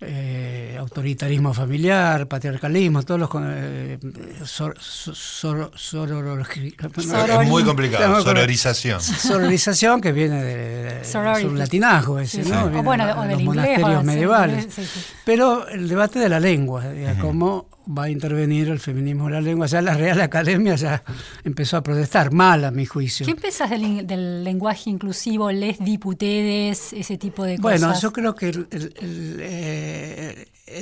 [0.00, 3.30] eh, autoritarismo familiar, patriarcalismo, todos los...
[3.42, 3.98] Eh,
[4.44, 8.22] sor- sor- sor- sororología- Es muy complicado.
[8.22, 9.00] Sororización.
[9.00, 11.46] Sororización que viene de, de Sorority.
[11.46, 12.56] un latinazgo ese, Sí, ¿no?
[12.64, 12.68] sí.
[12.68, 14.58] Viene O bueno, de o los del inglés, monasterios o del medievales.
[14.64, 15.00] inglés, sí, sí.
[15.24, 19.40] Pero el debate de la lengua, de cómo va a intervenir el feminismo en la
[19.42, 21.02] lengua, ya la Real Academia ya
[21.44, 23.26] empezó a protestar, mal a mi juicio.
[23.26, 27.80] ¿Qué pensás del, del lenguaje inclusivo, les diputedes, ese tipo de cosas?
[27.80, 29.83] Bueno, yo creo que el- el- el, eh,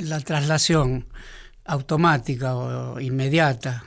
[0.03, 1.05] la traslación
[1.65, 3.83] automática o inmediata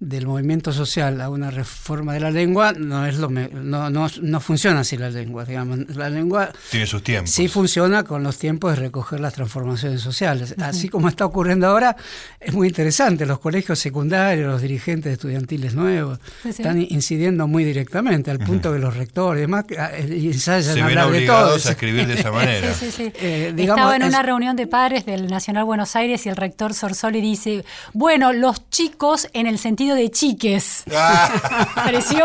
[0.00, 4.06] del movimiento social a una reforma de la lengua no es lo me- no, no,
[4.22, 5.94] no funciona así la lengua, digamos.
[5.94, 7.30] La lengua Tiene sus tiempos.
[7.30, 10.54] sí funciona con los tiempos de recoger las transformaciones sociales.
[10.58, 11.96] Así como está ocurriendo ahora,
[12.40, 13.26] es muy interesante.
[13.26, 16.62] Los colegios secundarios, los dirigentes estudiantiles nuevos, Sí, sí.
[16.62, 20.62] están incidiendo muy directamente, al punto que los rectores y demás que, ah, eh, ensayan
[20.62, 21.36] Se ven hablar de todo.
[21.36, 22.72] obligados a escribir de esa manera.
[22.80, 23.12] Sí, sí, sí.
[23.20, 26.36] Eh, digamos, Estaba en es- una reunión de padres del Nacional Buenos Aires y el
[26.36, 30.84] rector Sorsoli dice, bueno, los chicos en el sentido de chiques.
[30.94, 32.24] Ah, Pareció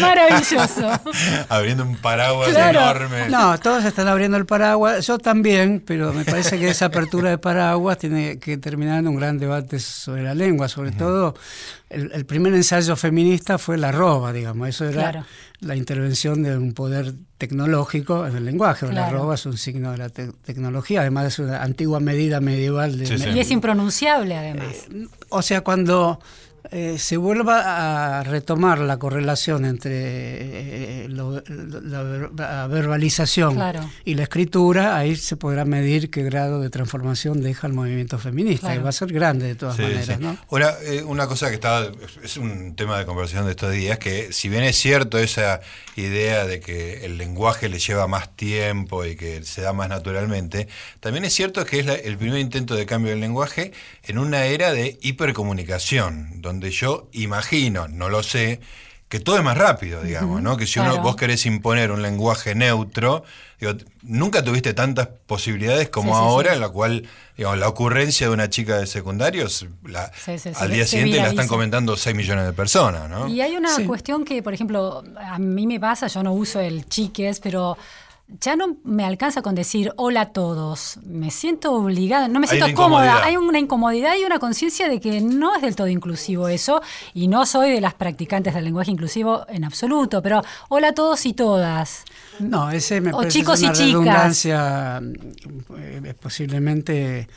[0.00, 0.90] maravilloso.
[1.48, 2.80] abriendo un paraguas Claro.
[2.80, 3.28] enorme.
[3.28, 7.38] No, todos están abriendo el paraguas, yo también, pero me parece que esa apertura de
[7.38, 11.34] paraguas tiene que terminar en un gran debate sobre la lengua, sobre todo
[11.90, 15.26] el, el primer ensayo feminista fue la roba, digamos, eso era Claro.
[15.60, 19.18] la intervención de un poder tecnológico en el lenguaje, la Claro.
[19.18, 23.06] roba es un signo de la te- tecnología, además es una antigua medida medieval de
[23.06, 23.28] Sí, sí.
[23.30, 24.74] Y es impronunciable además.
[25.28, 26.20] o sea, cuando
[26.70, 33.88] eh, se vuelva a retomar la correlación entre eh, lo- la, ver- la verbalización Claro.
[34.04, 38.68] y la escritura, ahí se podrá medir qué grado de transformación deja el movimiento feminista,
[38.68, 38.80] Claro.
[38.80, 40.12] y va a ser grande de todas Sí, maneras, sí.
[40.18, 40.36] ¿no?
[40.50, 41.86] Ahora, eh, una cosa que está,
[42.22, 45.60] es un tema de conversación de estos días, que si bien es cierto esa
[45.96, 50.66] idea de que el lenguaje le lleva más tiempo y que se da más naturalmente,
[51.00, 53.72] también es cierto que es la- el primer intento de cambio del lenguaje
[54.04, 58.60] en una era de hipercomunicación, donde yo imagino, no lo sé,
[59.08, 60.56] que todo es más rápido, digamos, ¿no?
[60.56, 61.02] Que si uno, Claro.
[61.04, 63.22] vos querés imponer un lenguaje neutro,
[63.60, 66.54] digo, nunca tuviste tantas posibilidades como Sí, sí, ahora, sí.
[66.56, 70.56] en la cual, digamos, la ocurrencia de una chica de secundarios, la, Sí, sí, sí,
[70.58, 73.28] al día siguiente la están comentando 6 millones de personas, ¿no?
[73.28, 73.84] Y hay una Sí.
[73.84, 77.76] cuestión que, por ejemplo, a mí me pasa, yo no uso el chiques, pero
[78.26, 80.98] ya no me alcanza con decir hola a todos.
[81.04, 83.22] Me siento obligada, no me siento cómoda.
[83.22, 86.80] Hay una incomodidad y una conciencia de que no es del todo inclusivo eso.
[87.12, 91.26] Y no soy de las practicantes del lenguaje inclusivo en absoluto, pero hola a todos
[91.26, 92.04] y todas.
[92.38, 93.92] No, ese me O parece chicos y una chicas.
[93.92, 95.02] redundancia
[95.78, 97.28] eh, posiblemente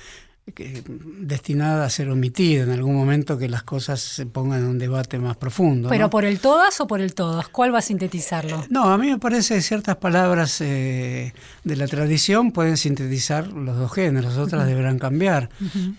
[0.55, 5.19] destinada a ser omitida en algún momento que las cosas se pongan en un debate
[5.19, 5.89] más profundo.
[5.89, 6.09] ¿Pero ¿no?
[6.09, 7.49] por el todas o por el todos?
[7.49, 8.65] ¿Cuál va a sintetizarlo?
[8.69, 11.33] No, a mí me parece que ciertas palabras eh,
[11.63, 15.49] de la tradición pueden sintetizar los dos géneros, otras deberán cambiar.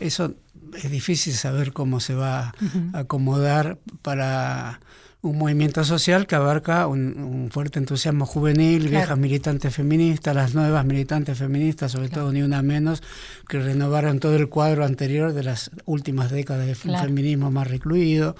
[0.00, 0.34] Eso
[0.74, 2.54] es difícil saber cómo se va
[2.92, 4.80] a acomodar para
[5.20, 8.90] un movimiento social que abarca un, un fuerte entusiasmo juvenil, Claro.
[8.98, 13.02] viejas militantes feministas, las nuevas militantes feministas, sobre todo ni una menos,
[13.48, 17.04] que renovaron todo el cuadro anterior de las últimas décadas de Claro.
[17.06, 18.36] feminismo más recluido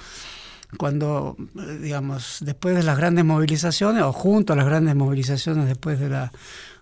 [0.77, 1.37] cuando,
[1.81, 6.31] digamos, después de las grandes movilizaciones, o junto a las grandes movilizaciones después de la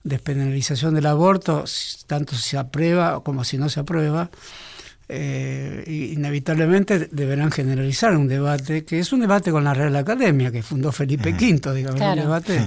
[0.03, 1.65] despenalización del aborto,
[2.07, 4.31] tanto si se aprueba como si no se aprueba,
[5.09, 5.85] eh,
[6.17, 10.93] inevitablemente deberán generalizar un debate, que es un debate con la Real Academia, que fundó
[10.93, 12.13] Felipe V, digamos, Claro.
[12.15, 12.67] un debate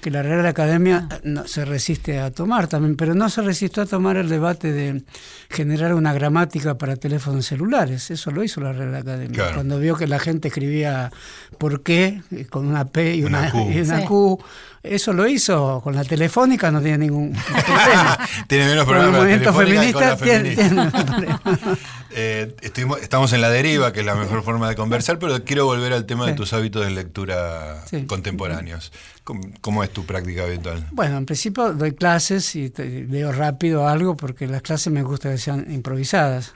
[0.00, 3.86] que la Real Academia no, se resiste a tomar también, pero no se resistió a
[3.86, 5.02] tomar el debate de
[5.50, 8.10] generar una gramática para teléfonos celulares.
[8.10, 9.34] Eso lo hizo la Real Academia.
[9.34, 9.54] Claro.
[9.56, 11.10] Cuando vio que la gente escribía
[11.58, 12.22] ¿por qué?
[12.30, 13.70] eh, con una P y Una una, Q.
[13.72, 14.06] y una Sí.
[14.06, 14.38] Q.
[14.82, 17.32] Eso lo hizo con la telefónica, no tiene ningún
[17.66, 18.18] problema.
[18.46, 20.56] Tiene menos Con el problemas la movimiento feminista tiene.
[22.12, 25.66] Eh, estuvimos- estamos en la deriva, que es la mejor forma de conversar, pero quiero
[25.66, 28.04] volver al tema de tus hábitos de lectura Sí.
[28.06, 28.90] contemporáneos.
[29.22, 30.84] ¿Cómo, cómo es tu práctica habitual?
[30.90, 35.38] Bueno, en principio doy clases y leo rápido algo porque las clases me gusta que
[35.38, 36.52] sean improvisadas.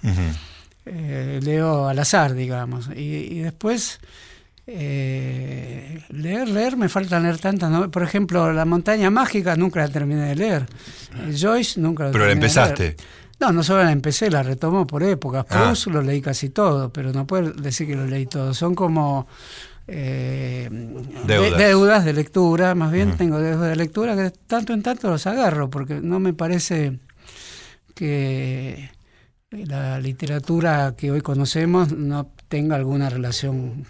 [0.87, 2.89] Eh, leo al azar, digamos.
[2.89, 4.01] Y, y después,
[4.67, 7.91] eh, leer, leer, me falta leer tantas novelas.
[7.91, 10.67] Por ejemplo, La montaña mágica nunca la terminé de leer.
[11.27, 12.83] Eh, Joyce nunca la Pero la de empezaste.
[12.83, 12.97] leer.
[13.41, 15.45] No, no solo la empecé, la retomo por épocas.
[15.51, 15.55] Ah.
[15.65, 18.55] Proust lo leí casi todo, pero no puedo decir que lo leí todo.
[18.55, 19.27] Son como
[19.87, 20.69] eh,
[21.27, 22.05] de- Deudas.
[22.05, 26.01] de lectura, más bien tengo deudas de lectura que tanto en tanto los agarro, porque
[26.01, 27.01] no me parece
[27.95, 28.91] que
[29.51, 33.85] la literatura que hoy conocemos no tenga alguna relación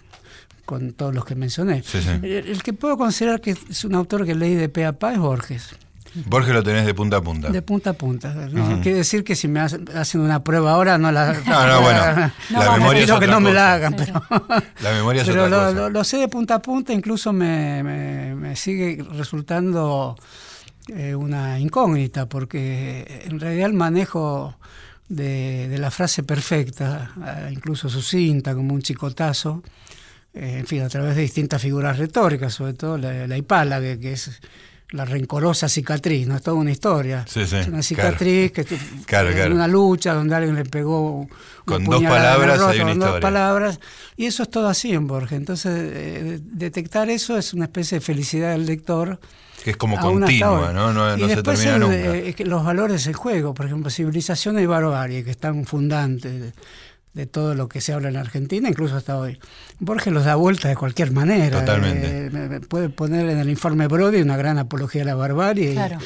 [0.65, 1.83] con todos los que mencioné.
[1.83, 2.09] Sí, sí.
[2.09, 5.13] El, el que puedo considerar que es un autor que leí de pe a pa
[5.13, 5.75] es Borges,
[6.27, 7.49] Borges lo tenés de punta a punta.
[7.49, 8.33] de punta a punta.
[8.33, 11.33] No quiere decir que si me hacen una prueba ahora no la...
[11.45, 14.23] No, no, bueno, No, la memoria es que no me la hagan, pero...
[14.81, 15.73] La memoria es Pero otra lo, cosa.
[15.73, 20.15] lo- lo sé de punta a punta, incluso me, me- me sigue resultando
[20.87, 24.55] eh, una incógnita, porque en realidad el manejo
[25.09, 29.69] de, de la frase perfecta, eh, incluso sucinta, como un chicotazo, eh,
[30.35, 34.39] en fin, a través de distintas figuras retóricas, sobre todo la, la hipálague, que es
[34.91, 37.25] la rencorosa cicatriz, no es toda una historia.
[37.27, 37.83] Sí, sí, es una claro.
[37.83, 38.63] cicatriz que
[39.05, 39.55] Claro, en claro.
[39.55, 41.27] una lucha donde alguien le pegó
[41.65, 43.19] Con dos palabras hay una con dos historia.
[43.19, 43.79] palabras,
[44.15, 45.37] y eso es todo así en Borges.
[45.37, 49.19] Entonces, eh, detectar eso es una especie de felicidad del lector.
[49.63, 50.71] Que es como continua.
[50.71, 50.93] ¿no?
[50.93, 51.95] No, no se termina el, nunca.
[52.17, 56.53] eh, que los valores en juego, por ejemplo, civilización y barbarie, que están fundantes
[57.15, 59.39] de, todo lo que se habla en Argentina, incluso hasta hoy.
[59.79, 61.59] Borges los da vuelta de cualquier manera.
[61.61, 62.27] Totalmente.
[62.27, 65.71] Eh, puede poner en el informe Brody una gran apología a la barbarie.
[65.71, 65.97] y- Claro.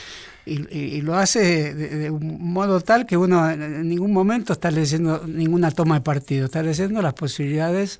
[0.45, 4.53] y, y- y lo hace de, de un modo tal que uno en- ningún momento
[4.53, 7.99] está leyendo ninguna toma de partido, está leyendo las posibilidades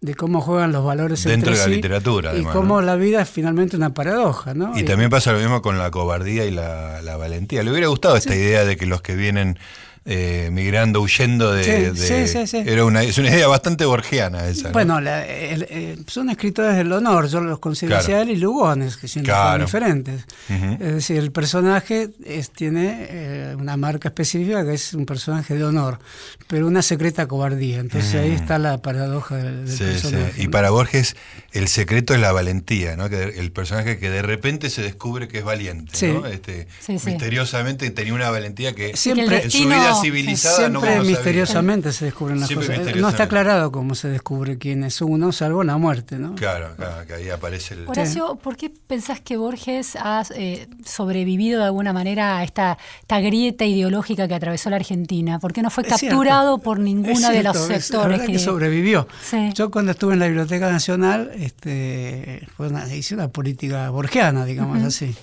[0.00, 2.86] de cómo juegan los valores Dentro entre de la sí literatura, y además, cómo ¿no?
[2.86, 4.78] la vida es finalmente una paradoja, ¿no?
[4.78, 7.62] Y también pasa lo mismo con la cobardía y la, la valentía.
[7.62, 9.58] Le hubiera gustado esta idea de que los que vienen
[10.06, 11.62] eh, migrando, huyendo de...
[11.64, 12.56] Sí, de- sí, sí, sí.
[12.66, 14.68] Era una, es una idea bastante borgiana esa.
[14.68, 14.72] ¿no?
[14.72, 18.04] Bueno, la- el- eh, son escritores del honor, yo los considero Claro.
[18.04, 19.64] así a él y Lugones, que siempre son Claro.
[19.64, 20.24] diferentes.
[20.48, 20.72] Ujú.
[20.84, 25.64] Es decir, el personaje es- tiene eh, una marca específica que es un personaje de
[25.64, 25.98] honor,
[26.46, 27.78] pero una secreta cobardía.
[27.80, 29.84] Entonces ahí está la paradoja del, del Sí, sí.
[29.84, 30.42] personaje.
[30.42, 30.50] Y ¿no?
[30.50, 31.14] para Borges
[31.52, 33.08] el secreto es la valentía, ¿no?
[33.10, 36.06] Que el personaje que de repente se descubre que es valiente, Sí.
[36.06, 36.24] ¿no?
[36.26, 37.10] Este, Sí, sí.
[37.10, 41.10] misteriosamente tenía una valentía que Siempre- en su vida civilizada no Siempre sabía.
[41.10, 42.96] misteriosamente se descubren las Siempre cosas.
[42.96, 46.34] No está aclarado cómo se descubre quién es uno, salvo la muerte, ¿no?
[46.34, 47.88] Claro, claro, que ahí aparece el...
[47.88, 53.20] Horacio, ¿por qué pensás que Borges ha eh, sobrevivido de alguna manera a esta, esta
[53.20, 55.38] grieta ideológica que atravesó la Argentina?
[55.38, 56.62] ¿Por qué no fue Es capturado cierto.
[56.64, 59.06] por Es ninguno de los cierto, es- la sectores que, sobrevivió.
[59.22, 59.50] Sí.
[59.54, 64.82] Yo cuando estuve en la Biblioteca Nacional este, fue una- hice una política borgiana, digamos
[64.82, 65.14] así.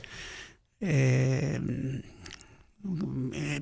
[0.80, 1.60] Eh,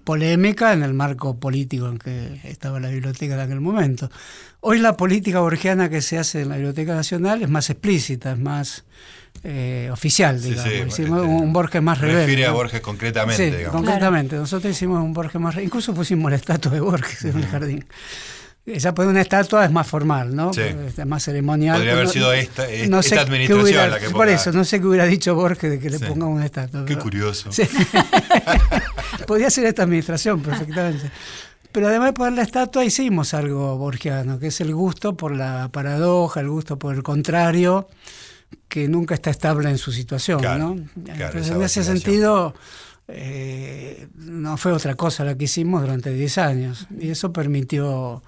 [0.04, 4.10] polémica en el marco político en que estaba la biblioteca en aquel momento.
[4.62, 8.40] Hoy la política borgiana que se hace en la Biblioteca Nacional es más explícita, es
[8.40, 8.84] más
[9.44, 10.70] eh, oficial, Sí, digamos.
[10.96, 12.22] sí, Hicimos este, un Borges más rebelde.
[12.22, 12.52] Refiere a.
[12.52, 13.82] Borges concretamente, Sí, digamos.
[13.82, 14.36] concretamente.
[14.38, 15.56] Nosotros hicimos un Borges más.
[15.58, 17.86] Incluso pusimos la estatua de Borges en el jardín.
[18.66, 20.52] Esa pues una estatua es más formal, ¿no?
[20.52, 20.62] Sí.
[20.62, 21.76] Es más ceremonial.
[21.76, 24.52] Podría haber sido esta- esta no sé qué administración hubiera- la que Por ponga- eso,
[24.54, 26.06] no sé qué hubiera dicho Borges de que le Sí.
[26.06, 26.84] pongamos una estatua.
[26.84, 27.52] Qué pero- curioso.
[27.52, 27.62] Sí.
[29.26, 31.12] Podría ser esta administración perfectamente.
[31.72, 35.70] Pero además de poner la estatua hicimos algo borgiano, que es el gusto por la
[35.74, 37.90] paradoja, el gusto por el contrario,
[38.70, 40.40] que nunca está estable en su situación.
[40.40, 40.86] Claro, ¿no?
[41.04, 42.56] claro, Entonces, esa en ese sentido,
[43.10, 46.88] eh, no fue otra cosa la que hicimos durante 10 años.
[46.98, 48.24] Y eso permitió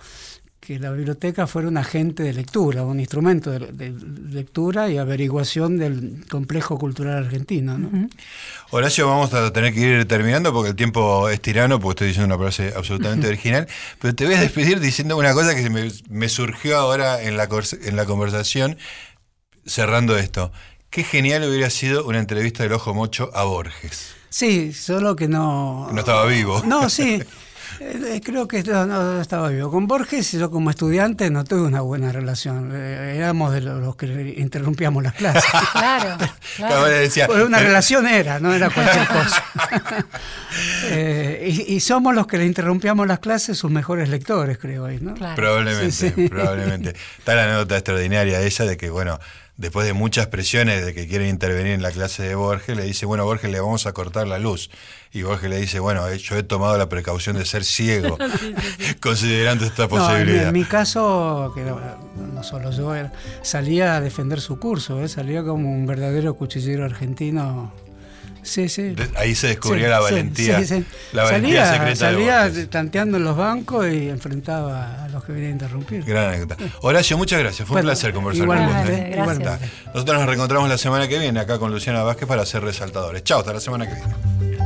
[0.68, 3.94] que la biblioteca fuera un agente de lectura, un instrumento de, de
[4.30, 7.78] lectura y averiguación del complejo cultural argentino.
[7.78, 8.10] ¿no?
[8.72, 12.36] Horacio, vamos a tener que ir terminando porque el tiempo es tirano, porque estoy diciendo
[12.36, 13.66] una frase absolutamente original,
[14.02, 17.38] pero te voy a despedir diciendo una cosa que se me, me surgió ahora en
[17.38, 17.48] la,
[17.84, 18.78] en la conversación,
[19.66, 20.52] cerrando esto.
[20.90, 24.16] Qué genial hubiera sido una entrevista del Ojo Mocho a Borges.
[24.30, 25.88] Sí, solo que no...
[25.94, 26.62] No estaba vivo.
[26.66, 27.24] No, sí.
[27.80, 29.70] Eh, Creo que no, no estaba vivo.
[29.72, 32.72] Con Borges, yo como estudiante no tuve una buena relación.
[32.74, 35.44] Eh, Éramos de los que interrumpíamos las clases.
[35.72, 36.18] Claro,
[36.56, 36.86] claro.
[36.86, 39.44] decía, Pues una eh, relación era, no era cualquier cosa.
[40.90, 45.14] Eh, y, y somos los que le interrumpíamos las clases sus mejores lectores, creo ¿no?
[45.14, 45.36] Claro.
[45.36, 46.30] Probablemente, Sí, sí.
[46.30, 46.96] probablemente.
[47.20, 49.20] Está la anécdota extraordinaria esa de que, bueno,
[49.58, 53.06] después de muchas presiones de que quieren intervenir en la clase de Borges, le dice,
[53.06, 54.70] bueno, Borges, le vamos a cortar la luz.
[55.12, 58.18] Y Borges le dice, bueno, eh, yo he tomado la precaución de ser ciego,
[59.02, 60.48] considerando esta No, en, posibilidad.
[60.48, 65.08] en mi caso, que no solo yo, era- salía a defender su curso, ¿eh?
[65.08, 67.72] salía como un verdadero cuchillero argentino.
[68.48, 68.82] Sí, sí.
[68.90, 70.86] De- Ahí se descubría Sí, la valentía, sí, sí.
[71.14, 75.32] la valentía salía, secreta de salía tanteando en los bancos y enfrentaba a los que
[75.34, 76.04] venían a interrumpir.
[76.04, 76.58] Gran anécdota.
[76.82, 77.68] Horacio, muchas gracias.
[77.68, 78.72] Fue un placer conversar con usted.
[78.88, 79.10] Gracias.
[79.20, 79.66] igualmente.
[79.94, 83.24] Nosotros nos reencontramos la semana que viene acá con Luciana Vázquez para ser resaltadores.
[83.24, 84.57] Chao, hasta la semana que viene.